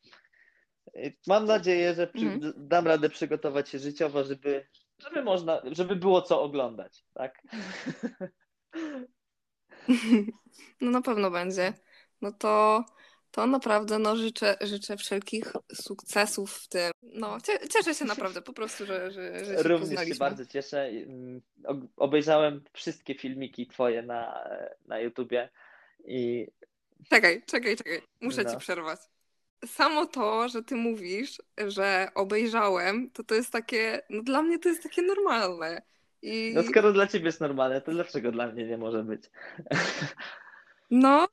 [1.27, 2.53] Mam nadzieję, że przy, mhm.
[2.57, 4.67] dam radę przygotować się życiowo, żeby,
[4.97, 7.41] żeby można, żeby było co oglądać, tak?
[10.81, 11.73] No na pewno będzie.
[12.21, 12.85] No to,
[13.31, 16.91] to naprawdę no, życzę, życzę wszelkich sukcesów w tym.
[17.01, 17.37] No,
[17.73, 20.87] cieszę się naprawdę po prostu, że, że, że się Również się bardzo cieszę.
[20.87, 21.41] Mm,
[21.97, 24.49] obejrzałem wszystkie filmiki twoje na,
[24.85, 25.49] na YouTubie
[26.05, 26.47] i...
[27.09, 28.01] Czekaj, czekaj, czekaj.
[28.21, 28.51] Muszę no.
[28.51, 28.99] ci przerwać
[29.65, 34.69] samo to, że ty mówisz, że obejrzałem, to to jest takie, no dla mnie to
[34.69, 35.81] jest takie normalne.
[36.21, 36.51] I...
[36.55, 39.23] No skoro dla ciebie jest normalne, to dlaczego dla mnie nie może być?
[40.91, 41.27] No.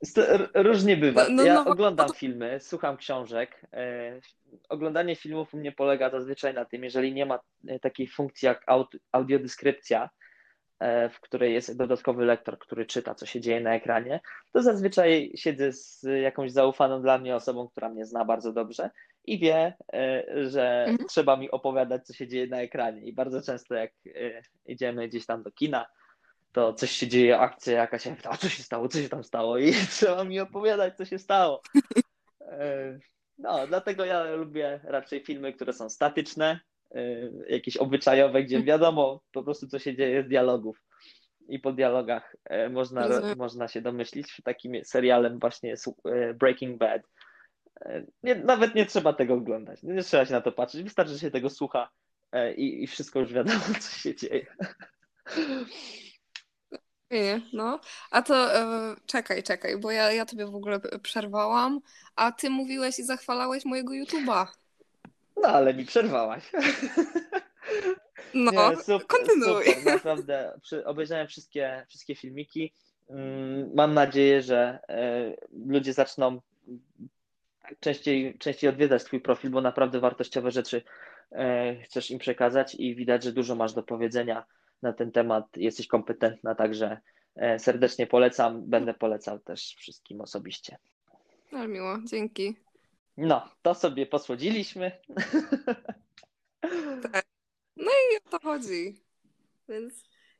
[0.54, 1.24] Różnie bywa.
[1.24, 3.60] No, no, ja no, oglądam no filmy, słucham książek.
[3.72, 4.20] E,
[4.68, 8.64] oglądanie filmów u mnie polega zazwyczaj na tym, jeżeli nie ma e, takiej funkcji jak
[9.12, 10.21] audiodeskrypcja, E,
[11.12, 14.20] w której jest dodatkowy lektor, który czyta, co się dzieje na ekranie,
[14.52, 18.90] to zazwyczaj siedzę z jakąś zaufaną dla mnie osobą, która mnie zna bardzo dobrze
[19.24, 21.08] i wie, e, że mhm.
[21.08, 23.02] trzeba mi opowiadać, co się dzieje na ekranie.
[23.02, 25.86] I bardzo często, jak e, idziemy gdzieś tam do kina,
[26.52, 29.58] to coś się dzieje, akcja jakaś, ja a co się stało, co się tam stało?
[29.58, 31.62] I trzeba mi opowiadać, co się stało.
[33.38, 36.60] No, dlatego ja lubię raczej filmy, które są statyczne,
[37.48, 40.82] jakieś obyczajowe, gdzie wiadomo po prostu, co się dzieje z dialogów.
[41.48, 44.42] I po dialogach y, można, można się domyślić.
[44.44, 45.74] Takim serialem właśnie
[46.06, 47.02] y, Breaking Bad.
[48.22, 49.82] Nie, nawet nie trzeba tego oglądać.
[49.82, 50.82] Nie trzeba się na to patrzeć.
[50.82, 51.90] Wystarczy, że się tego słucha
[52.56, 54.46] i, i wszystko już wiadomo, co się dzieje.
[57.12, 57.80] Nie, no.
[58.10, 61.80] A to e, czekaj, czekaj, bo ja, ja tobie w ogóle przerwałam,
[62.16, 64.46] a ty mówiłeś i zachwalałeś mojego YouTube'a.
[65.42, 66.52] No, ale mi przerwałaś.
[68.34, 69.64] No, Nie, super, kontynuuj.
[69.64, 72.72] Super, naprawdę, obejrzałem wszystkie, wszystkie filmiki.
[73.10, 75.34] Mm, mam nadzieję, że e,
[75.66, 76.40] ludzie zaczną
[77.80, 80.82] częściej, częściej odwiedzać Twój profil, bo naprawdę wartościowe rzeczy
[81.32, 84.44] e, chcesz im przekazać i widać, że dużo masz do powiedzenia
[84.82, 85.56] na ten temat.
[85.56, 87.00] Jesteś kompetentna, także
[87.36, 88.62] e, serdecznie polecam.
[88.66, 90.78] Będę polecał też wszystkim osobiście.
[91.52, 92.56] Ale miło, dzięki.
[93.16, 94.92] No, to sobie posłodziliśmy.
[97.12, 97.26] Tak.
[97.76, 99.04] No i o to chodzi.
[99.68, 99.94] Więc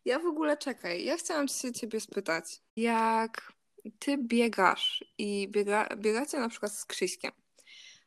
[0.05, 2.45] Ja w ogóle czekaj, ja chciałam się ciebie spytać,
[2.77, 3.53] jak
[3.99, 7.33] ty biegasz i biega, biegacie na przykład z Krzyśkiem,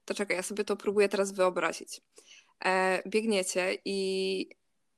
[0.06, 2.02] to czekaj, ja sobie to próbuję teraz wyobrazić.
[2.66, 4.50] E, biegniecie i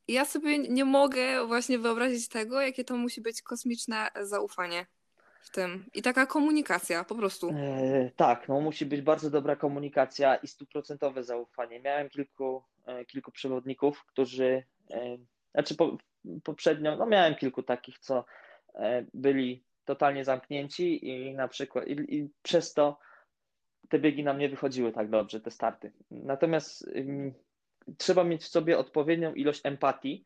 [0.08, 4.86] ja sobie nie mogę właśnie wyobrazić tego, jakie to musi być kosmiczne zaufanie
[5.48, 5.86] w tym.
[5.94, 7.50] I taka komunikacja po prostu.
[7.50, 11.80] E, tak, no musi być bardzo dobra komunikacja i stuprocentowe zaufanie.
[11.80, 15.18] Miałem kilku, e, kilku przewodników, którzy, e,
[15.54, 15.98] znaczy po,
[16.44, 18.26] poprzednio, no miałem kilku takich, co
[18.76, 23.00] e, byli totalnie zamknięci i na przykład i, i przez to
[23.90, 25.92] te biegi nam nie wychodziły tak dobrze, te starty.
[26.12, 26.90] Natomiast
[27.98, 30.24] trzeba mieć w sobie odpowiednią ilość empatii,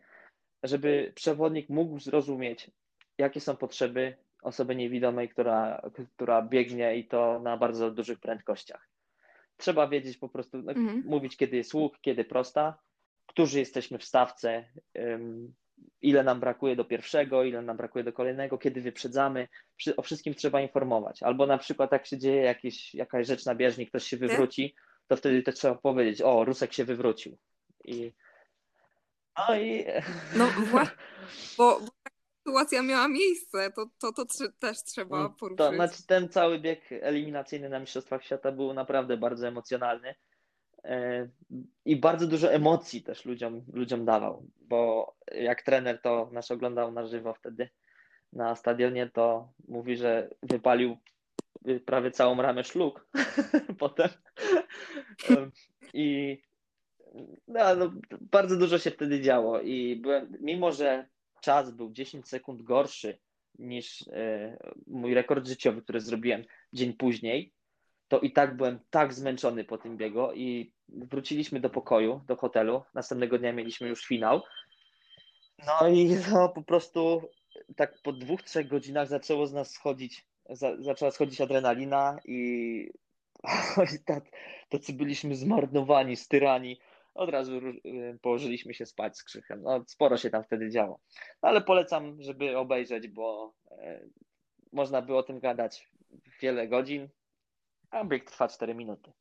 [0.64, 2.72] żeby przewodnik mógł zrozumieć,
[3.18, 5.82] jakie są potrzeby osoby niewidomej, która,
[6.16, 8.88] która biegnie i to na bardzo dużych prędkościach.
[9.58, 11.04] Trzeba wiedzieć po prostu, no, mhm.
[11.06, 12.78] mówić, kiedy jest łuk, kiedy prosta,
[13.26, 14.66] którzy jesteśmy w stawce,
[16.02, 19.48] ile nam brakuje do pierwszego, ile nam brakuje do kolejnego, kiedy wyprzedzamy.
[19.98, 21.24] O wszystkim trzeba informować.
[21.24, 24.76] Albo na przykład, jak się dzieje jakieś, jakaś rzecz na bieżni, ktoś się wywróci,
[25.08, 27.38] to wtedy to trzeba powiedzieć: O, Rusek się wywrócił.
[27.86, 28.12] I.
[29.38, 29.86] No i.
[30.36, 30.98] No właśnie,
[31.58, 34.26] bo, bo taka sytuacja miała miejsce, to, to, to
[34.60, 35.58] też trzeba mm, poruszyć.
[35.58, 40.16] To, znaczy ten cały bieg eliminacyjny na Mistrzostwach Świata był naprawdę bardzo emocjonalny.
[40.84, 41.28] E,
[41.86, 47.06] I bardzo dużo emocji też ludziom, ludziom dawał, bo jak trener to nas oglądał na
[47.06, 47.70] żywo wtedy
[48.34, 50.98] na stadionie, to mówi, że wypalił
[51.86, 53.08] prawie całą ramę szluk
[53.80, 54.10] potem.
[55.94, 56.38] I
[57.48, 61.08] no, no, bardzo dużo się wtedy działo i byłem, mimo że
[61.42, 63.20] czas był 10 sekund gorszy
[63.60, 67.54] niż e, mój rekord życiowy, który zrobiłem dzień później,
[68.08, 72.84] to i tak byłem tak zmęczony po tym biegu i wróciliśmy do pokoju, do hotelu.
[72.94, 74.42] Następnego dnia mieliśmy już finał.
[75.66, 77.22] No i no, po prostu
[77.76, 82.90] tak po dwóch, trzech godzinach zaczęło z nas schodzić, za, zaczęła schodzić adrenalina i,
[83.96, 84.04] i
[84.70, 86.80] tacy byliśmy zmarnowani, styrani
[87.14, 89.62] od razu y, położyliśmy się spać z krzychem.
[89.62, 91.00] No, sporo się tam wtedy działo.
[91.44, 94.02] No, ale polecam, żeby obejrzeć, bo e,
[94.74, 95.90] można by o tym gadać
[96.42, 97.10] wiele godzin,
[97.90, 99.12] a bieg trwa 4 minuty.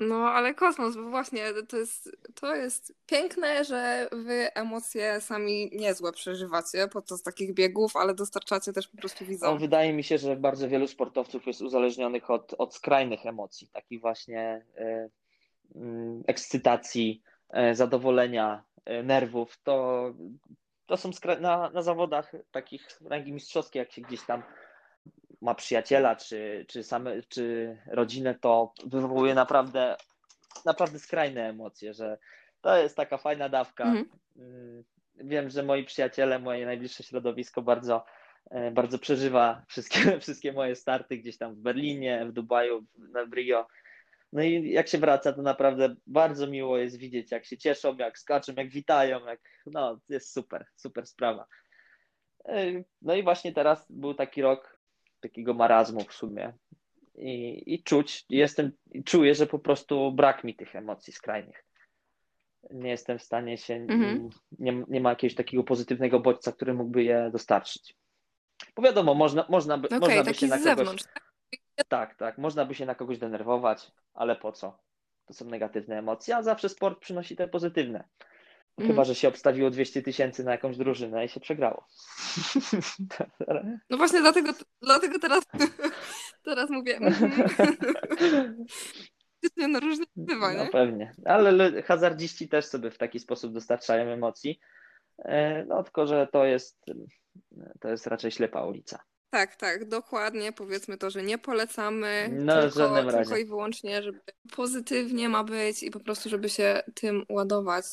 [0.00, 6.12] No, ale kosmos, bo właśnie to jest, to jest piękne, że wy emocje sami niezłe
[6.12, 9.52] przeżywacie podczas takich biegów, ale dostarczacie też po prostu widzom.
[9.52, 14.00] No, wydaje mi się, że bardzo wielu sportowców jest uzależnionych od, od skrajnych emocji, takich
[14.00, 15.10] właśnie y,
[16.26, 20.04] ekscytacji, e, zadowolenia, e, nerwów, to,
[20.86, 24.42] to są na, na zawodach takich rangi mistrzowskiej, jak się gdzieś tam
[25.40, 29.96] ma przyjaciela, czy, czy, same, czy rodzinę, to wywołuje naprawdę,
[30.64, 32.18] naprawdę skrajne emocje, że
[32.60, 33.84] to jest taka fajna dawka.
[33.84, 34.08] Mhm.
[34.36, 34.84] Mm,
[35.16, 38.04] wiem, że moi przyjaciele, moje najbliższe środowisko bardzo,
[38.50, 42.84] e, bardzo przeżywa wszystkie, wszystkie moje starty gdzieś tam w Berlinie, w Dubaju,
[43.28, 43.66] w Rio
[44.34, 48.18] no i jak się wraca, to naprawdę bardzo miło jest widzieć, jak się cieszą, jak
[48.18, 51.46] skaczą, jak witają, jak no jest super, super sprawa.
[53.02, 54.78] No i właśnie teraz był taki rok
[55.20, 56.52] takiego marazmu w sumie.
[57.14, 58.72] I, i czuć, jestem,
[59.04, 61.64] czuję, że po prostu brak mi tych emocji skrajnych.
[62.70, 64.28] Nie jestem w stanie się, mhm.
[64.58, 67.96] nie, nie ma jakiegoś takiego pozytywnego bodźca, który mógłby je dostarczyć.
[68.76, 70.76] Bo wiadomo, można, można by, okay, można by się na kogoś...
[70.76, 71.04] Zewnątrz.
[71.04, 71.24] Tak?
[71.88, 72.38] Tak, tak.
[72.38, 74.78] Można by się na kogoś denerwować, ale po co?
[75.26, 78.08] To są negatywne emocje, a zawsze sport przynosi te pozytywne.
[78.78, 78.90] Mm.
[78.90, 81.86] Chyba, że się obstawiło 200 tysięcy na jakąś drużynę i się przegrało.
[83.90, 85.44] No właśnie dlatego, dlatego teraz,
[86.44, 86.98] teraz mówię.
[89.68, 90.58] no różnie bywa, nie?
[90.58, 91.12] No pewnie.
[91.24, 94.60] Ale hazardziści też sobie w taki sposób dostarczają emocji.
[95.18, 96.84] E, no tylko, że to jest,
[97.80, 99.04] to jest raczej ślepa ulica.
[99.34, 100.52] Tak, tak, dokładnie.
[100.52, 102.28] Powiedzmy to, że nie polecamy.
[102.32, 104.20] No, tylko, tylko i wyłącznie, żeby
[104.56, 107.84] pozytywnie ma być i po prostu, żeby się tym ładować.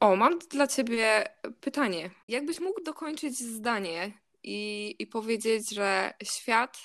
[0.00, 1.24] O, mam dla ciebie
[1.60, 2.10] pytanie.
[2.28, 6.78] Jakbyś mógł dokończyć zdanie i, i powiedzieć, że świat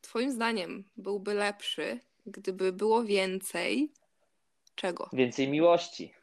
[0.00, 3.92] twoim zdaniem byłby lepszy, gdyby było więcej
[4.74, 5.10] czego?
[5.12, 6.14] Więcej miłości.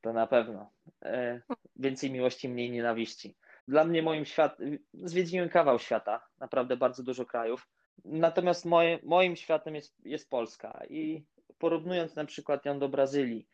[0.00, 0.70] To na pewno.
[1.02, 1.40] E,
[1.76, 3.34] więcej miłości, mniej nienawiści
[3.68, 4.58] dla mnie moim świat,
[4.94, 7.68] zwiedziłem kawał świata, naprawdę bardzo dużo krajów.
[8.04, 11.24] Natomiast moje, moim światem jest, jest Polska i
[11.58, 13.48] porównując na przykład ją do Brazylii,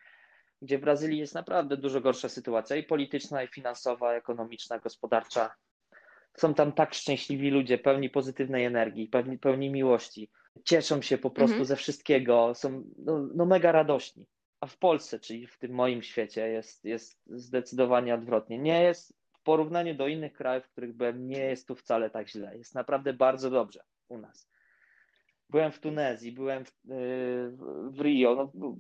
[0.63, 5.55] gdzie w Brazylii jest naprawdę dużo gorsza sytuacja i polityczna, i finansowa, ekonomiczna, gospodarcza.
[6.37, 10.31] Są tam tak szczęśliwi ludzie, pełni pozytywnej energii, pełni, pełni miłości.
[10.65, 11.67] Cieszą się po prostu mhm.
[11.67, 14.27] ze wszystkiego, są no, no mega radośni.
[14.61, 18.59] A w Polsce, czyli w tym moim świecie, jest, jest zdecydowanie odwrotnie.
[18.59, 22.29] Nie jest w porównaniu do innych krajów, w których byłem, nie jest tu wcale tak
[22.29, 22.59] źle.
[22.59, 24.51] Jest naprawdę bardzo dobrze u nas.
[25.51, 27.53] Byłem w Tunezji, byłem w, y,
[27.91, 28.77] w Rio, no,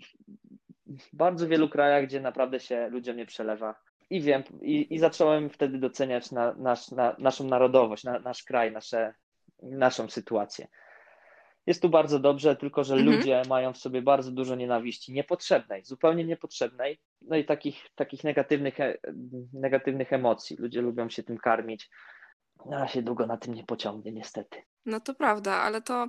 [0.86, 3.74] w bardzo wielu krajach, gdzie naprawdę się ludziom nie przelewa.
[4.10, 8.72] I wiem, i, i zacząłem wtedy doceniać na, nasz, na, naszą narodowość, na, nasz kraj,
[8.72, 9.14] nasze,
[9.62, 10.68] naszą sytuację.
[11.66, 13.16] Jest tu bardzo dobrze, tylko że mhm.
[13.16, 18.80] ludzie mają w sobie bardzo dużo nienawiści, niepotrzebnej, zupełnie niepotrzebnej, no i takich, takich negatywnych,
[18.80, 18.98] e,
[19.52, 20.56] negatywnych emocji.
[20.56, 21.90] Ludzie lubią się tym karmić.
[22.66, 24.62] No, a się długo na tym nie pociągnie, niestety.
[24.86, 26.08] No to prawda, ale to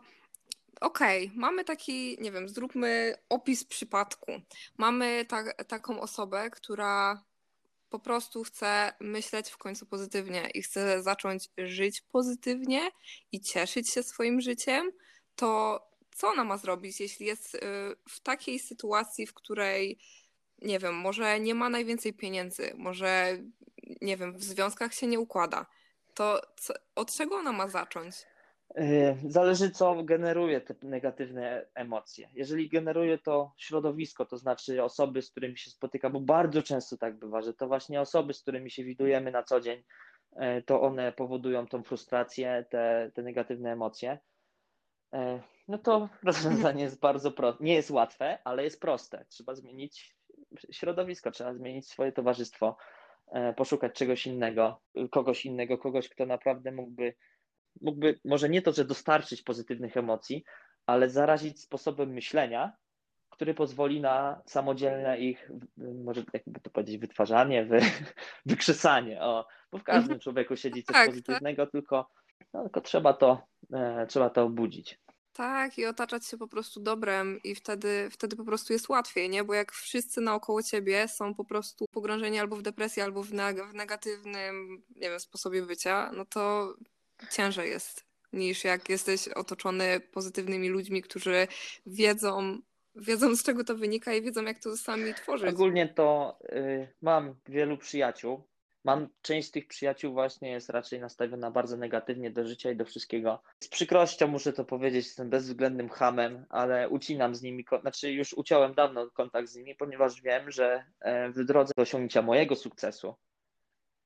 [0.82, 4.32] okej, okay, mamy taki, nie wiem, zróbmy opis przypadku.
[4.78, 7.24] Mamy ta, taką osobę, która
[7.90, 12.82] po prostu chce myśleć w końcu pozytywnie i chce zacząć żyć pozytywnie
[13.32, 14.92] i cieszyć się swoim życiem,
[15.36, 15.80] to
[16.16, 17.60] co ona ma zrobić, jeśli jest y,
[18.10, 20.00] w takiej sytuacji, w której,
[20.62, 23.38] nie wiem, może nie ma najwięcej pieniędzy, może,
[24.02, 25.66] nie wiem, w związkach się nie układa,
[26.14, 28.16] to co, od czego ona ma zacząć?
[28.78, 32.30] Y, zależy, co generuje te negatywne emocje.
[32.34, 37.20] Jeżeli generuje to środowisko, to znaczy osoby, z którymi się spotyka, bo bardzo często tak
[37.20, 39.84] bywa, że to właśnie osoby, z którymi się widujemy na co dzień,
[40.34, 44.20] y, to one powodują tą frustrację, te, te negatywne emocje.
[45.14, 47.64] Y, no to rozwiązanie jest bardzo proste.
[47.64, 49.26] Nie jest łatwe, ale jest proste.
[49.30, 50.16] Trzeba zmienić
[50.72, 52.78] środowisko, trzeba zmienić swoje towarzystwo,
[53.58, 57.14] poszukać czegoś innego, kogoś innego, kogoś, kto naprawdę mógłby
[57.82, 60.44] mógłby może nie to, że dostarczyć pozytywnych emocji,
[60.86, 62.74] ale zarazić sposobem myślenia,
[63.30, 67.80] który pozwoli na samodzielne ich, może jakby to powiedzieć, wytwarzanie, wy,
[68.46, 69.22] wykrzesanie.
[69.22, 71.72] O, bo w każdym człowieku siedzi coś tak, pozytywnego, tak.
[71.72, 72.10] Tylko,
[72.54, 75.00] no, tylko trzeba to, e, trzeba to obudzić.
[75.34, 79.44] Tak, i otaczać się po prostu dobrem i wtedy, wtedy po prostu jest łatwiej, nie?
[79.44, 83.70] Bo jak wszyscy naokoło ciebie są po prostu pogrążeni albo w depresji, albo w, neg-
[83.72, 86.74] w negatywnym, nie wiem, sposobie bycia, no to
[87.32, 91.48] ciężej jest niż jak jesteś otoczony pozytywnymi ludźmi, którzy
[91.86, 92.60] wiedzą,
[92.96, 95.50] wiedzą z czego to wynika i wiedzą jak to sami tworzyć.
[95.50, 98.44] Ogólnie to y, mam wielu przyjaciół.
[98.84, 102.86] Mam część z tych przyjaciół właśnie jest raczej nastawiona bardzo negatywnie do życia i do
[102.86, 103.44] wszystkiego.
[103.60, 108.74] Z przykrością muszę to powiedzieć, jestem bezwzględnym hamem, ale ucinam z nimi, znaczy już uciąłem
[108.74, 113.16] dawno kontakt z nimi, ponieważ wiem, że e, w drodze do osiągnięcia mojego sukcesu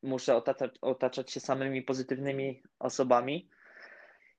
[0.03, 3.49] muszę otaczać, otaczać się samymi pozytywnymi osobami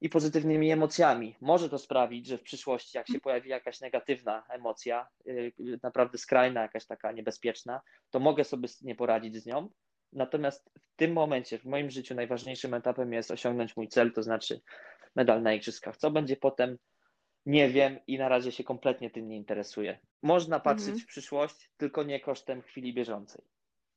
[0.00, 1.36] i pozytywnymi emocjami.
[1.40, 6.62] Może to sprawić, że w przyszłości, jak się pojawi jakaś negatywna emocja, y, naprawdę skrajna,
[6.62, 9.70] jakaś taka niebezpieczna, to mogę sobie nie poradzić z nią.
[10.12, 14.60] Natomiast w tym momencie, w moim życiu, najważniejszym etapem jest osiągnąć mój cel, to znaczy
[15.14, 15.96] medal na igrzyskach.
[15.96, 16.78] Co będzie potem,
[17.46, 19.98] nie wiem i na razie się kompletnie tym nie interesuję.
[20.22, 21.04] Można patrzeć mhm.
[21.04, 23.44] w przyszłość, tylko nie kosztem chwili bieżącej.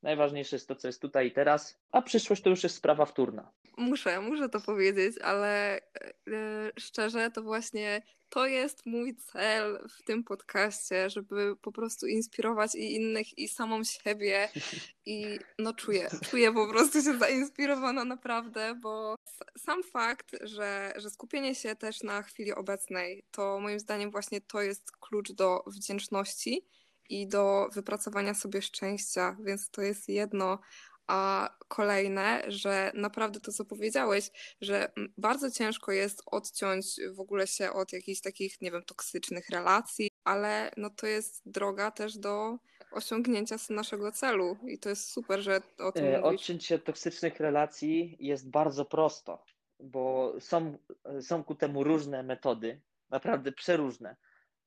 [0.02, 3.52] Najważniejsze jest to, co jest tutaj i teraz, a przyszłość to już jest sprawa wtórna.
[3.76, 5.80] Muszę, muszę to powiedzieć, ale
[6.26, 12.74] yy, szczerze to właśnie to jest mój cel w tym podcaście, żeby po prostu inspirować
[12.74, 14.48] i innych, i samą siebie.
[15.06, 19.14] I no czuję, czuję po prostu się zainspirowana naprawdę, bo
[19.58, 24.62] sam fakt, że, że skupienie się też na chwili obecnej, to moim zdaniem właśnie to
[24.62, 26.66] jest klucz do wdzięczności
[27.08, 30.58] i do wypracowania sobie szczęścia, więc to jest jedno.
[31.06, 37.72] A kolejne, że naprawdę to, co powiedziałeś, że bardzo ciężko jest odciąć w ogóle się
[37.72, 42.58] od jakichś takich, nie wiem, toksycznych relacji, ale no to jest droga też do
[42.92, 46.40] osiągnięcia naszego celu i to jest super, że o tym e, mówisz.
[46.40, 49.44] Odciąć się od toksycznych relacji jest bardzo prosto,
[49.80, 50.78] bo są,
[51.20, 54.16] są ku temu różne metody, naprawdę przeróżne.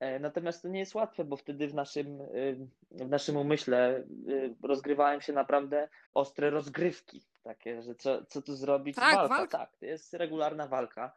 [0.06, 4.56] E, natomiast to nie jest łatwe, bo wtedy w naszym, y, w naszym umyśle y,
[4.64, 7.24] rozgrywają się naprawdę ostre rozgrywki.
[7.44, 8.96] Takie, że co, co tu zrobić?
[8.96, 9.58] Tak, walka, walka.
[9.58, 9.78] tak.
[9.78, 11.14] To jest regularna walka.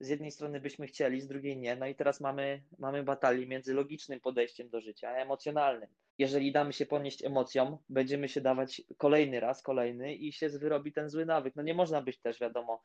[0.00, 1.76] Z jednej strony byśmy chcieli, z drugiej nie.
[1.76, 5.88] No i teraz mamy, mamy batalię między logicznym podejściem do życia a emocjonalnym.
[6.18, 11.08] Jeżeli damy się ponieść emocjom, będziemy się dawać kolejny raz, kolejny i się wyrobi ten
[11.08, 11.56] zły nawyk.
[11.56, 12.82] No nie można być też, wiadomo,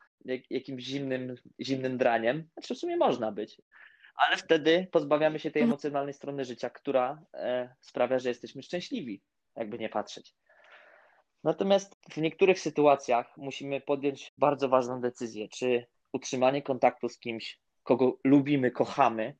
[0.50, 2.48] jakimś zimnym, zimnym draniem.
[2.52, 3.62] Znaczy w sumie można być
[4.14, 5.72] ale wtedy pozbawiamy się tej mhm.
[5.72, 9.22] emocjonalnej strony życia, która e, sprawia, że jesteśmy szczęśliwi,
[9.56, 10.34] jakby nie patrzeć.
[11.44, 18.18] Natomiast w niektórych sytuacjach musimy podjąć bardzo ważną decyzję, czy utrzymanie kontaktu z kimś, kogo
[18.24, 19.36] lubimy, kochamy,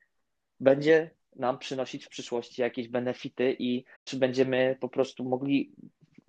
[0.61, 5.73] będzie nam przynosić w przyszłości jakieś benefity i czy będziemy po prostu mogli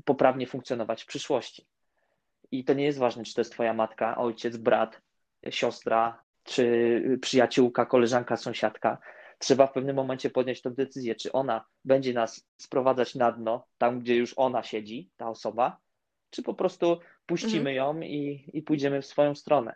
[0.05, 1.67] poprawnie funkcjonować w przyszłości.
[2.51, 5.01] I to nie jest ważne, czy to jest Twoja matka, ojciec, brat,
[5.49, 8.97] siostra, czy przyjaciółka, koleżanka, sąsiadka.
[9.39, 13.99] Trzeba w pewnym momencie podjąć tę decyzję, czy ona będzie nas sprowadzać na dno, tam
[13.99, 15.77] gdzie już ona siedzi, ta osoba,
[16.29, 17.75] czy po prostu puścimy mhm.
[17.75, 19.75] ją i, i pójdziemy w swoją stronę.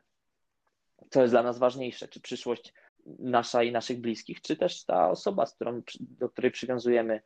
[1.09, 2.73] Co jest dla nas ważniejsze, czy przyszłość
[3.19, 7.21] nasza i naszych bliskich, czy też ta osoba, z którą, do której przywiązujemy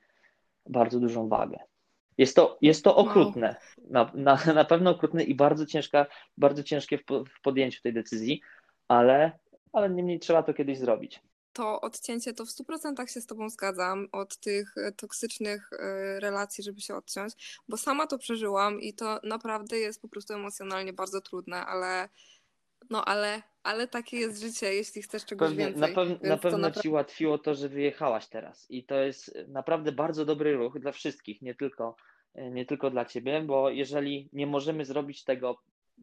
[0.66, 1.58] bardzo dużą wagę.
[2.18, 3.56] Jest to, jest to okrutne,
[3.90, 6.06] na, na, na pewno okrutne i bardzo, ciężka,
[6.38, 7.04] bardzo ciężkie w,
[7.38, 8.42] w podjęciu tej decyzji,
[8.88, 9.40] ale,
[9.74, 11.22] ale niemniej trzeba to kiedyś zrobić
[11.54, 16.64] to odcięcie to w 100% się z Tobą zgadzam od tych e, toksycznych e, relacji,
[16.64, 17.34] żeby się odciąć,
[17.68, 22.10] bo sama to przeżyłam i to naprawdę jest po prostu emocjonalnie bardzo trudne, ale
[22.90, 25.82] no ale, ale takie jest życie, jeśli chcesz czegoś Pewnie, więcej.
[25.82, 26.82] Na, pew na pewno naprawdę...
[26.82, 31.42] Ci ułatwiło to, że wyjechałaś teraz i to jest naprawdę bardzo dobry ruch dla wszystkich,
[31.42, 31.96] nie tylko,
[32.36, 35.58] nie tylko dla Ciebie, bo jeżeli nie możemy zrobić tego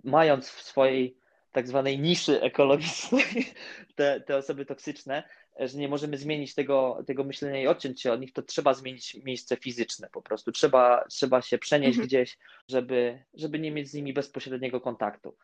[0.05, 1.17] mając w swojej
[1.53, 3.25] tak zwanej niszy ekologicznej
[3.97, 5.23] te, te osoby toksyczne,
[5.59, 9.15] że nie możemy zmienić tego, tego myślenia i odciąć się od nich, to trzeba zmienić
[9.15, 10.53] miejsce fizyczne po prostu.
[10.53, 12.07] Trzeba, trzeba się przenieść mhm.
[12.07, 12.39] gdzieś,
[12.69, 15.37] żeby, żeby nie mieć z nimi bezpośredniego kontaktu.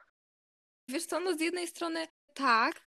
[0.89, 2.87] Wiesz co, no z jednej strony tak,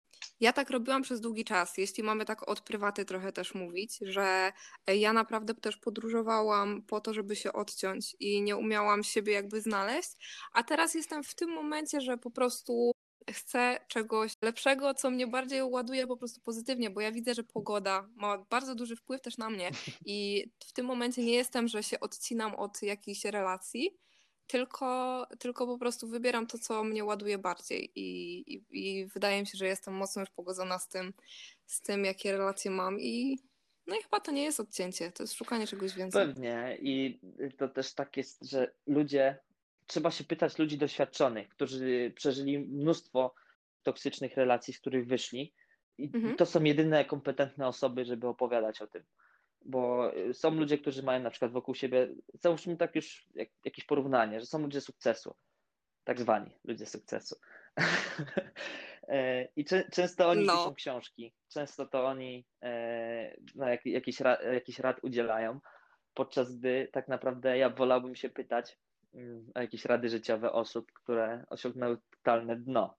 [0.41, 4.53] ja tak robiłam przez długi czas, jeśli mamy tak od prywaty trochę też mówić, że
[4.87, 10.11] ja naprawdę też podróżowałam po to, żeby się odciąć i nie umiałam siebie jakby znaleźć,
[10.53, 12.93] a teraz jestem w tym momencie, że po prostu
[13.33, 18.09] chcę czegoś lepszego, co mnie bardziej ładuje po prostu pozytywnie, bo ja widzę, że pogoda
[18.15, 19.71] ma bardzo duży wpływ też na mnie
[20.07, 23.99] i w tym momencie nie jestem, że się odcinam od jakiejś relacji,
[24.47, 29.47] tylko, tylko po prostu wybieram to, co mnie ładuje bardziej i, i, i wydaje mi
[29.47, 31.13] się, że jestem mocno już pogodzona z tym,
[31.67, 33.39] z tym, jakie relacje mam i
[33.87, 36.27] no i chyba to nie jest odcięcie, to jest szukanie czegoś więcej.
[36.27, 37.21] Pewnie i
[37.57, 39.39] to też tak jest, że ludzie
[39.91, 43.35] trzeba się pytać ludzi doświadczonych, którzy przeżyli mnóstwo
[43.83, 45.55] toksycznych relacji, z których wyszli.
[45.99, 46.37] I mhm.
[46.37, 49.03] to są jedyne kompetentne osoby, żeby opowiadać o tym.
[49.65, 53.85] Bo y, są ludzie, którzy mają na przykład wokół siebie, załóżmy tak już jak, jakieś
[53.85, 55.35] porównanie, że są ludzie sukcesu,
[56.05, 57.37] tak zwani ludzie sukcesu.
[59.09, 60.57] E, I często oni no.
[60.57, 65.61] piszą książki, często to oni e, no, jak, jakiś, ra, jakiś rad udzielają,
[66.15, 68.79] podczas gdy tak naprawdę ja wolałbym się pytać,
[69.55, 72.95] jakieś rady życiowe osób, które osiągnęły totalne dno.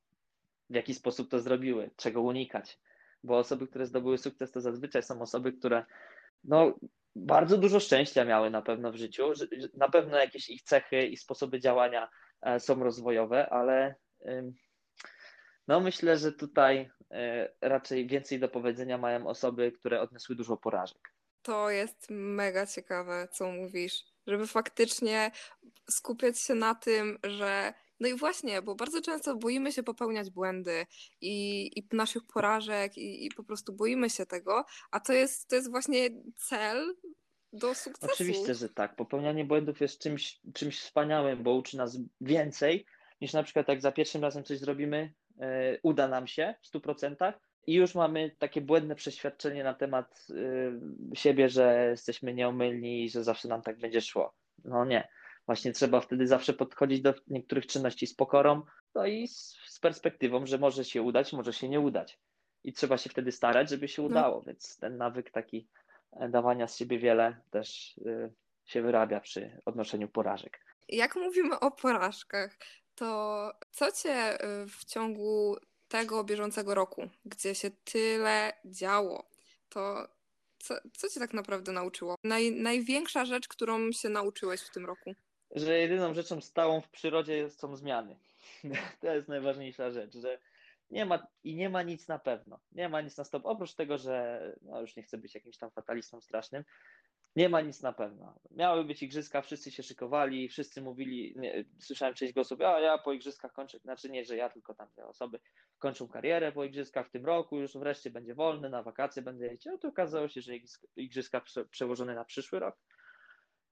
[0.70, 2.80] W jaki sposób to zrobiły, czego unikać.
[3.24, 5.86] Bo osoby, które zdobyły sukces, to zazwyczaj są osoby, które
[6.44, 6.80] no,
[7.16, 9.34] bardzo dużo szczęścia miały na pewno w życiu.
[9.74, 12.10] Na pewno jakieś ich cechy i sposoby działania
[12.42, 13.96] e, są rozwojowe, ale
[15.68, 21.14] no myślę, że tutaj e, raczej więcej do powiedzenia mają osoby, które odniosły dużo porażek.
[21.42, 25.32] To jest mega ciekawe, co mówisz żeby faktycznie
[25.90, 30.86] skupiać się na tym, że no i właśnie, bo bardzo często boimy się popełniać błędy
[31.22, 35.56] i, i naszych porażek i, i, po prostu boimy się tego, a to jest, to
[35.56, 36.96] jest właśnie cel
[37.54, 38.14] do sukcesu.
[38.14, 38.96] Oczywiście, że tak.
[38.96, 42.86] Popełnianie błędów jest czymś, czymś wspaniałym, bo uczy nas więcej
[43.22, 45.46] niż na przykład jak za pierwszym razem coś zrobimy, yy,
[45.84, 47.34] uda nam się w 100%,
[47.68, 50.80] i już mamy takie błędne przeświadczenie na temat y,
[51.14, 54.34] siebie, że jesteśmy nieomylni i że zawsze nam tak będzie szło.
[54.66, 55.08] No nie.
[55.46, 58.62] Właśnie trzeba wtedy zawsze podchodzić do niektórych czynności z pokorą,
[58.96, 62.20] no i z, z perspektywą, że może się udać, może się nie udać.
[62.64, 64.08] I trzeba się wtedy starać, żeby się no.
[64.08, 64.38] udało.
[64.38, 64.42] No.
[64.42, 65.68] Więc ten nawyk taki
[66.14, 68.34] e, dawania z siebie wiele też y,
[68.66, 70.60] się wyrabia przy odnoszeniu porażek.
[70.90, 72.58] Jak mówimy o porażkach,
[72.96, 75.56] to co cię y, w ciągu
[75.92, 79.24] tego bieżącego roku, gdzie się tyle działo,
[79.70, 80.08] to
[80.60, 82.16] co, co cię tak naprawdę nauczyło?
[82.24, 85.16] Naj, największa rzecz, którą się nauczyłeś w tym roku?
[85.56, 88.16] Że jedyną rzeczą stałą w przyrodzie są zmiany.
[89.02, 90.40] To jest najważniejsza rzecz, że
[90.90, 92.60] nie ma i nie ma nic na pewno.
[92.72, 93.46] Nie ma nic na stop.
[93.46, 96.64] Oprócz tego, że no już nie chcę być jakimś tam fatalistą strasznym,
[97.36, 98.40] nie ma nic na pewno.
[98.52, 103.14] Miały być igrzyska, wszyscy się szykowali, wszyscy mówili, nie, słyszałem część głosów, a ja po
[103.14, 105.40] igrzyskach kończę, znaczy nie, że ja, tylko tam te osoby
[105.80, 109.78] kończą karierę po igrzyskach w tym roku, już wreszcie będzie wolny, na wakacje będę jeździł.
[109.78, 110.54] to okazało się, że
[110.96, 112.78] igrzyska przełożone na przyszły rok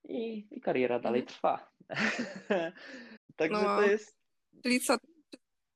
[0.03, 1.35] i, i kariera dalej mhm.
[1.35, 1.71] trwa.
[3.37, 4.19] Także no, to jest...
[4.63, 4.97] Czyli co,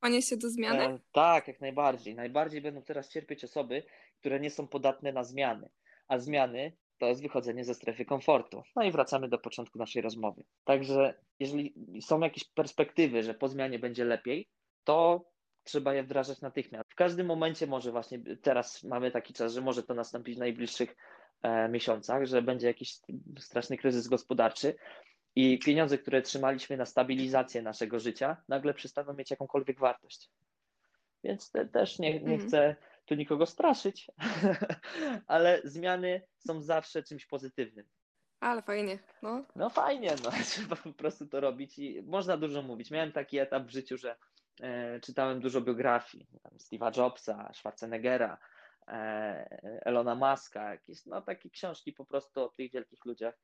[0.04, 0.84] Panie się do zmiany?
[0.84, 2.14] E, tak, jak najbardziej.
[2.14, 3.82] Najbardziej będą teraz cierpieć osoby,
[4.20, 5.70] które nie są podatne na zmiany.
[6.08, 8.62] A zmiany to jest wychodzenie ze strefy komfortu.
[8.76, 10.44] No i wracamy do początku naszej rozmowy.
[10.64, 14.48] Także jeżeli są jakieś perspektywy, że po zmianie będzie lepiej,
[14.84, 15.24] to
[15.64, 16.92] trzeba je wdrażać natychmiast.
[16.92, 20.96] W każdym momencie może właśnie teraz mamy taki czas, że może to nastąpić w najbliższych
[21.42, 22.94] e, miesiącach, że będzie jakiś
[23.38, 24.74] straszny kryzys gospodarczy
[25.36, 30.30] i pieniądze, które trzymaliśmy na stabilizację naszego życia, nagle przestaną mieć jakąkolwiek wartość.
[31.24, 32.40] Więc te, też nie, nie mhm.
[32.40, 34.10] chcę tu nikogo straszyć,
[35.26, 37.86] ale zmiany są zawsze czymś pozytywnym.
[38.40, 39.44] Ale fajnie, no.
[39.56, 42.90] No fajnie, no trzeba po prostu to robić i można dużo mówić.
[42.90, 44.16] Miałem taki etap w życiu, że
[44.60, 46.26] e, czytałem dużo biografii
[46.58, 48.38] Steve'a Jobsa, Schwarzeneggera,
[48.88, 53.34] e, Elona Muska, jakieś no takie książki po prostu o tych wielkich ludziach.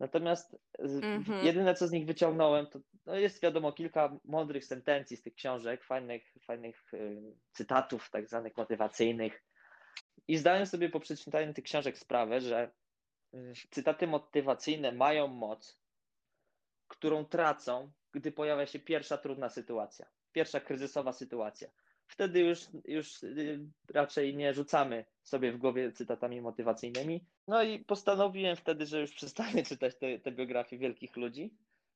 [0.00, 1.44] Natomiast mm-hmm.
[1.44, 5.84] jedyne, co z nich wyciągnąłem, to no jest wiadomo kilka mądrych sentencji z tych książek,
[5.84, 7.22] fajnych, fajnych y,
[7.52, 9.42] cytatów, tak zwanych motywacyjnych.
[10.28, 12.70] I zdałem sobie po przeczytaniu tych książek sprawę, że
[13.70, 15.80] cytaty motywacyjne mają moc,
[16.88, 21.68] którą tracą, gdy pojawia się pierwsza trudna sytuacja, pierwsza kryzysowa sytuacja.
[22.06, 23.60] Wtedy już, już y,
[23.94, 27.24] raczej nie rzucamy sobie w głowie cytatami motywacyjnymi.
[27.48, 31.50] No i postanowiłem wtedy, że już przestanę czytać te, te biografie wielkich ludzi,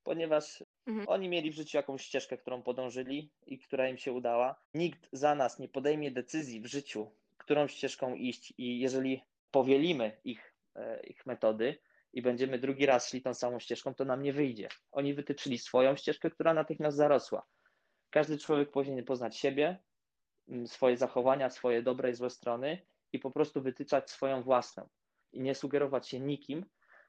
[0.04, 1.08] ponieważ mhm.
[1.08, 4.62] oni mieli w życiu jakąś ścieżkę, którą podążyli i która im się udała.
[4.74, 10.50] Nikt za nas nie podejmie decyzji w życiu, którą ścieżką iść i jeżeli powielimy ich
[10.76, 11.78] E, ich metody
[12.12, 14.68] i będziemy drugi raz szli tą samą ścieżką, to nam nie wyjdzie.
[14.92, 17.46] Oni wytyczyli swoją ścieżkę, która natychmiast zarosła.
[18.11, 19.78] Każdy człowiek powinien poznać siebie,
[20.66, 22.82] swoje zachowania, swoje dobre i złe strony
[23.12, 24.88] i po prostu wytyczać swoją własną
[25.32, 26.66] i nie sugerować się nikim,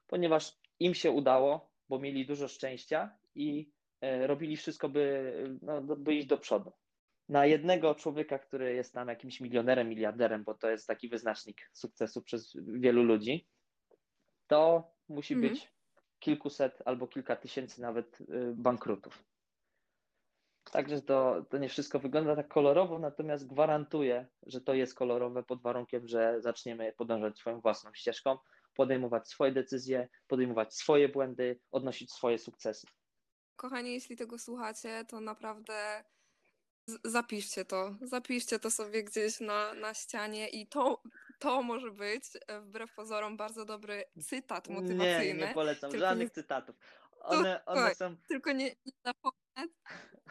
[0.08, 3.72] ponieważ im się udało, bo mieli dużo szczęścia i
[4.02, 6.72] e, robili wszystko, by, no, by iść do przodu.
[7.30, 12.22] Na jednego człowieka, który jest tam jakimś milionerem, miliarderem, bo to jest taki wyznacznik sukcesu
[12.22, 13.48] przez wielu ludzi,
[14.48, 15.54] to musi mhm.
[15.54, 15.74] być
[16.20, 18.26] kilkuset albo kilka tysięcy nawet y,
[18.56, 19.24] bankrutów.
[20.64, 25.62] Także to, to nie wszystko wygląda tak kolorowo, natomiast gwarantuję, że to jest kolorowe pod
[25.62, 28.38] warunkiem, że zaczniemy podążać swoją własną ścieżką,
[28.76, 32.88] podejmować swoje decyzje, podejmować swoje błędy, odnosić swoje sukcesy.
[33.56, 36.04] Kochani, jeśli tego słuchacie, to naprawdę
[37.04, 37.96] zapiszcie to.
[38.02, 41.02] Zapiszcie to sobie gdzieś na, na ścianie i to,
[41.40, 45.40] to może być e, wbrew pozorom bardzo dobry cytat motywacyjny.
[45.42, 46.34] Nie, nie polecam żadnych nie...
[46.34, 46.76] cytatów.
[47.20, 48.16] One, one są...
[48.28, 49.41] Tylko nie, nie zapomnę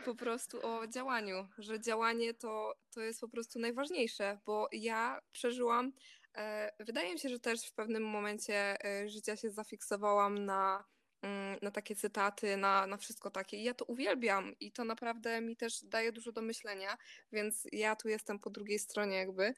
[0.04, 5.92] po prostu o działaniu, że działanie to, to jest po prostu najważniejsze, bo ja przeżyłam,
[6.36, 10.84] e, wydaje mi się, że też w pewnym momencie e, życia się zafiksowałam na
[11.22, 13.56] Mm, na takie cytaty, na, na wszystko takie.
[13.56, 16.96] I ja to uwielbiam i to naprawdę mi też daje dużo do myślenia,
[17.32, 19.54] więc ja tu jestem po drugiej stronie jakby.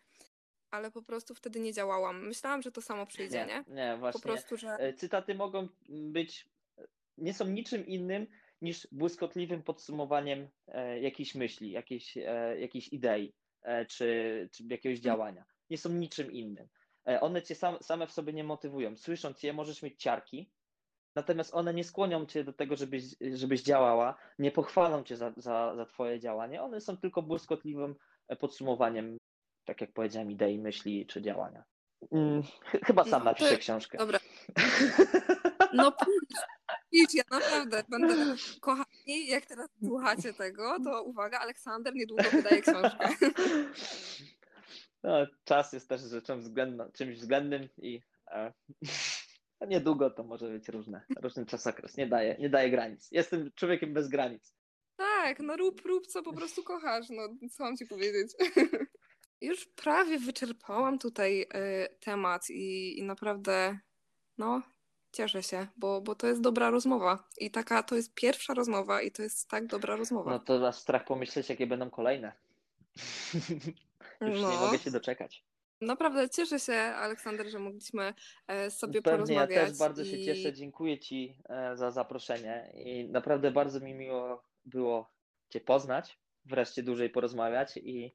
[0.70, 2.26] Ale po prostu wtedy nie działałam.
[2.26, 3.64] Myślałam, że to samo przyjdzie, nie?
[3.68, 4.20] Nie, nie właśnie.
[4.20, 4.68] Po prostu, że...
[4.68, 6.48] E, cytaty mogą być,
[7.18, 8.26] nie są niczym innym
[8.62, 13.34] niż błyskotliwym podsumowaniem e, jakiejś myśli, jakiejś, e, jakiejś idei
[13.88, 15.02] czy, czy jakiegoś mm.
[15.02, 15.44] działania.
[15.70, 16.68] Nie są niczym innym.
[17.20, 18.96] One cię sam, same w sobie nie motywują.
[18.96, 20.50] Słysząc je, możesz mieć ciarki,
[21.14, 23.04] Natomiast one nie skłonią cię do tego, żebyś,
[23.34, 26.62] żebyś działała, nie pochwalą cię za, za, za twoje działanie.
[26.62, 27.94] One są tylko błyskotliwym
[28.28, 29.16] e, podsumowaniem,
[29.64, 31.64] tak jak powiedziałem, idei, myśli czy działania.
[32.10, 32.42] Hmm,
[32.86, 33.98] chyba sam no, napiszę książkę.
[33.98, 34.18] Dobra.
[35.74, 35.92] No
[36.92, 43.08] idź, ja naprawdę będę kochani, jak teraz słuchacie tego, to uwaga, Aleksander niedługo wydaje książkę.
[45.04, 48.52] No, czas jest też rzeczą względną, czymś względnym i e,
[49.68, 51.96] niedługo to może być różne, różny czasokres.
[51.96, 53.08] Nie daje, nie daje granic.
[53.10, 54.54] Jestem człowiekiem bez granic.
[54.96, 58.32] Tak, no rób, rób co po prostu kochasz, no co mam ci powiedzieć.
[59.40, 61.46] Już prawie wyczerpałam tutaj y,
[62.00, 63.78] temat i, i naprawdę,
[64.38, 64.62] no,
[65.12, 67.28] cieszę się, bo, bo to jest dobra rozmowa.
[67.38, 70.30] I taka to jest pierwsza rozmowa i to jest tak dobra rozmowa.
[70.30, 72.32] No to aż strach pomyśleć, jakie będą kolejne.
[74.20, 74.50] Już no.
[74.52, 75.44] nie mogę się doczekać.
[75.80, 78.14] Naprawdę cieszę się, Aleksander, że mogliśmy
[78.46, 79.56] e, sobie Pewnie, porozmawiać.
[79.56, 80.06] Ja też bardzo i...
[80.06, 80.52] się cieszę.
[80.52, 85.10] Dziękuję Ci e, za zaproszenie i naprawdę bardzo mi miło było
[85.48, 88.14] Cię poznać, wreszcie dłużej porozmawiać i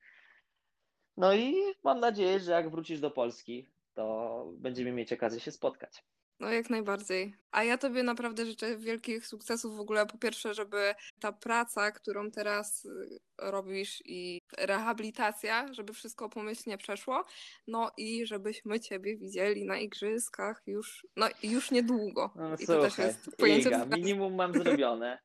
[1.18, 6.04] no i mam nadzieję, że jak wrócisz do Polski, to będziemy mieć okazję się spotkać.
[6.40, 7.36] No jak najbardziej.
[7.52, 10.06] A ja tobie naprawdę życzę wielkich sukcesów w ogóle.
[10.06, 17.24] Po pierwsze, żeby ta praca, którą teraz y, robisz i rehabilitacja, żeby wszystko pomyślnie przeszło.
[17.68, 22.32] No i żebyśmy ciebie widzieli na igrzyskach już, no już niedługo.
[22.36, 25.20] No, I słuchaj, to też jest pojęcie Iga, minimum mam zrobione.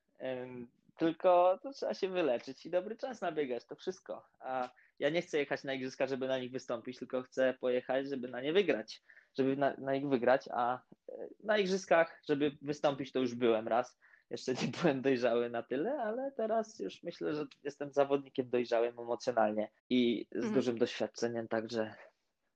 [0.99, 4.29] Tylko to trzeba się wyleczyć i dobry czas nabiegać, to wszystko.
[4.41, 8.29] A ja nie chcę jechać na igrzyska, żeby na nich wystąpić, tylko chcę pojechać, żeby
[8.29, 9.03] na nie wygrać
[9.39, 13.99] żeby na, na nich wygrać, a e, na igrzyskach, żeby wystąpić, to już byłem raz.
[14.31, 19.71] Jeszcze nie byłem dojrzały na tyle, ale teraz już myślę, że jestem zawodnikiem dojrzałym emocjonalnie
[19.91, 20.55] i z mhm.
[20.55, 21.95] dużym doświadczeniem, także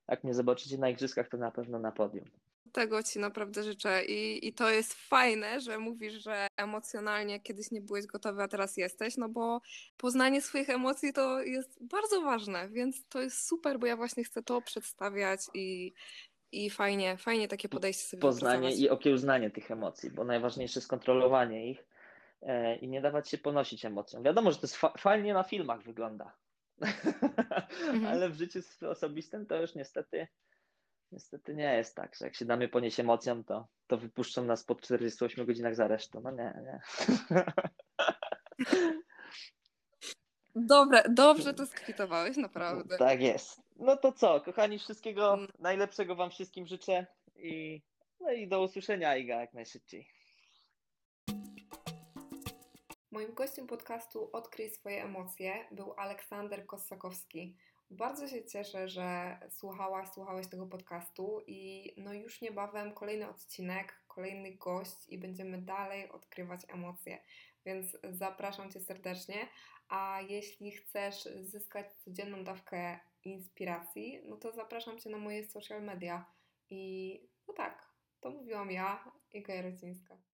[0.07, 2.25] jak mnie zobaczycie na igrzyskach, to na pewno na podium.
[2.73, 7.81] Tego ci naprawdę życzę I, i to jest fajne, że mówisz, że emocjonalnie kiedyś nie
[7.81, 9.61] byłeś gotowy, a teraz jesteś, no bo
[9.97, 14.43] poznanie swoich emocji to jest bardzo ważne, więc to jest super, bo ja właśnie chcę
[14.43, 15.93] to przedstawiać i
[16.51, 21.71] i fajnie, fajnie takie podejście sobie Poznanie i okiełznanie tych emocji, bo najważniejsze jest kontrolowanie
[21.71, 21.85] ich
[22.41, 24.23] e, i nie dawać się ponosić emocjom.
[24.23, 26.35] Wiadomo, że to jest fa fajnie na filmach wygląda,
[26.81, 28.05] mhm.
[28.05, 30.27] ale w życiu osobistym to już niestety
[31.11, 34.75] niestety nie jest tak, że jak się damy ponieść emocjom, to, to wypuszczą nas po
[34.75, 36.21] 48 godzinach za resztą.
[36.21, 36.81] No nie, nie.
[40.55, 42.97] Dobre, dobrze to skwitowałeś, naprawdę.
[42.97, 43.66] Tak jest.
[43.79, 45.47] No to co, kochani, wszystkiego mm.
[45.59, 47.05] najlepszego Wam wszystkim życzę
[47.35, 47.81] i,
[48.19, 50.07] no i do usłyszenia, Iga, jak najszybciej.
[53.11, 57.55] Moim gościem podcastu Odkryj swoje emocje był Aleksander Kossakowski.
[57.89, 64.55] Bardzo się cieszę, że słuchałaś, słuchałeś tego podcastu i no już niebawem kolejny odcinek, kolejny
[64.55, 67.21] gość i będziemy dalej odkrywać emocje.
[67.65, 69.47] Więc zapraszam Cię serdecznie.
[69.89, 76.25] A jeśli chcesz zyskać codzienną dawkę inspiracji, no to zapraszam Cię na moje social media.
[76.69, 80.17] I no tak, to mówiłam ja, Iga Jarocińska.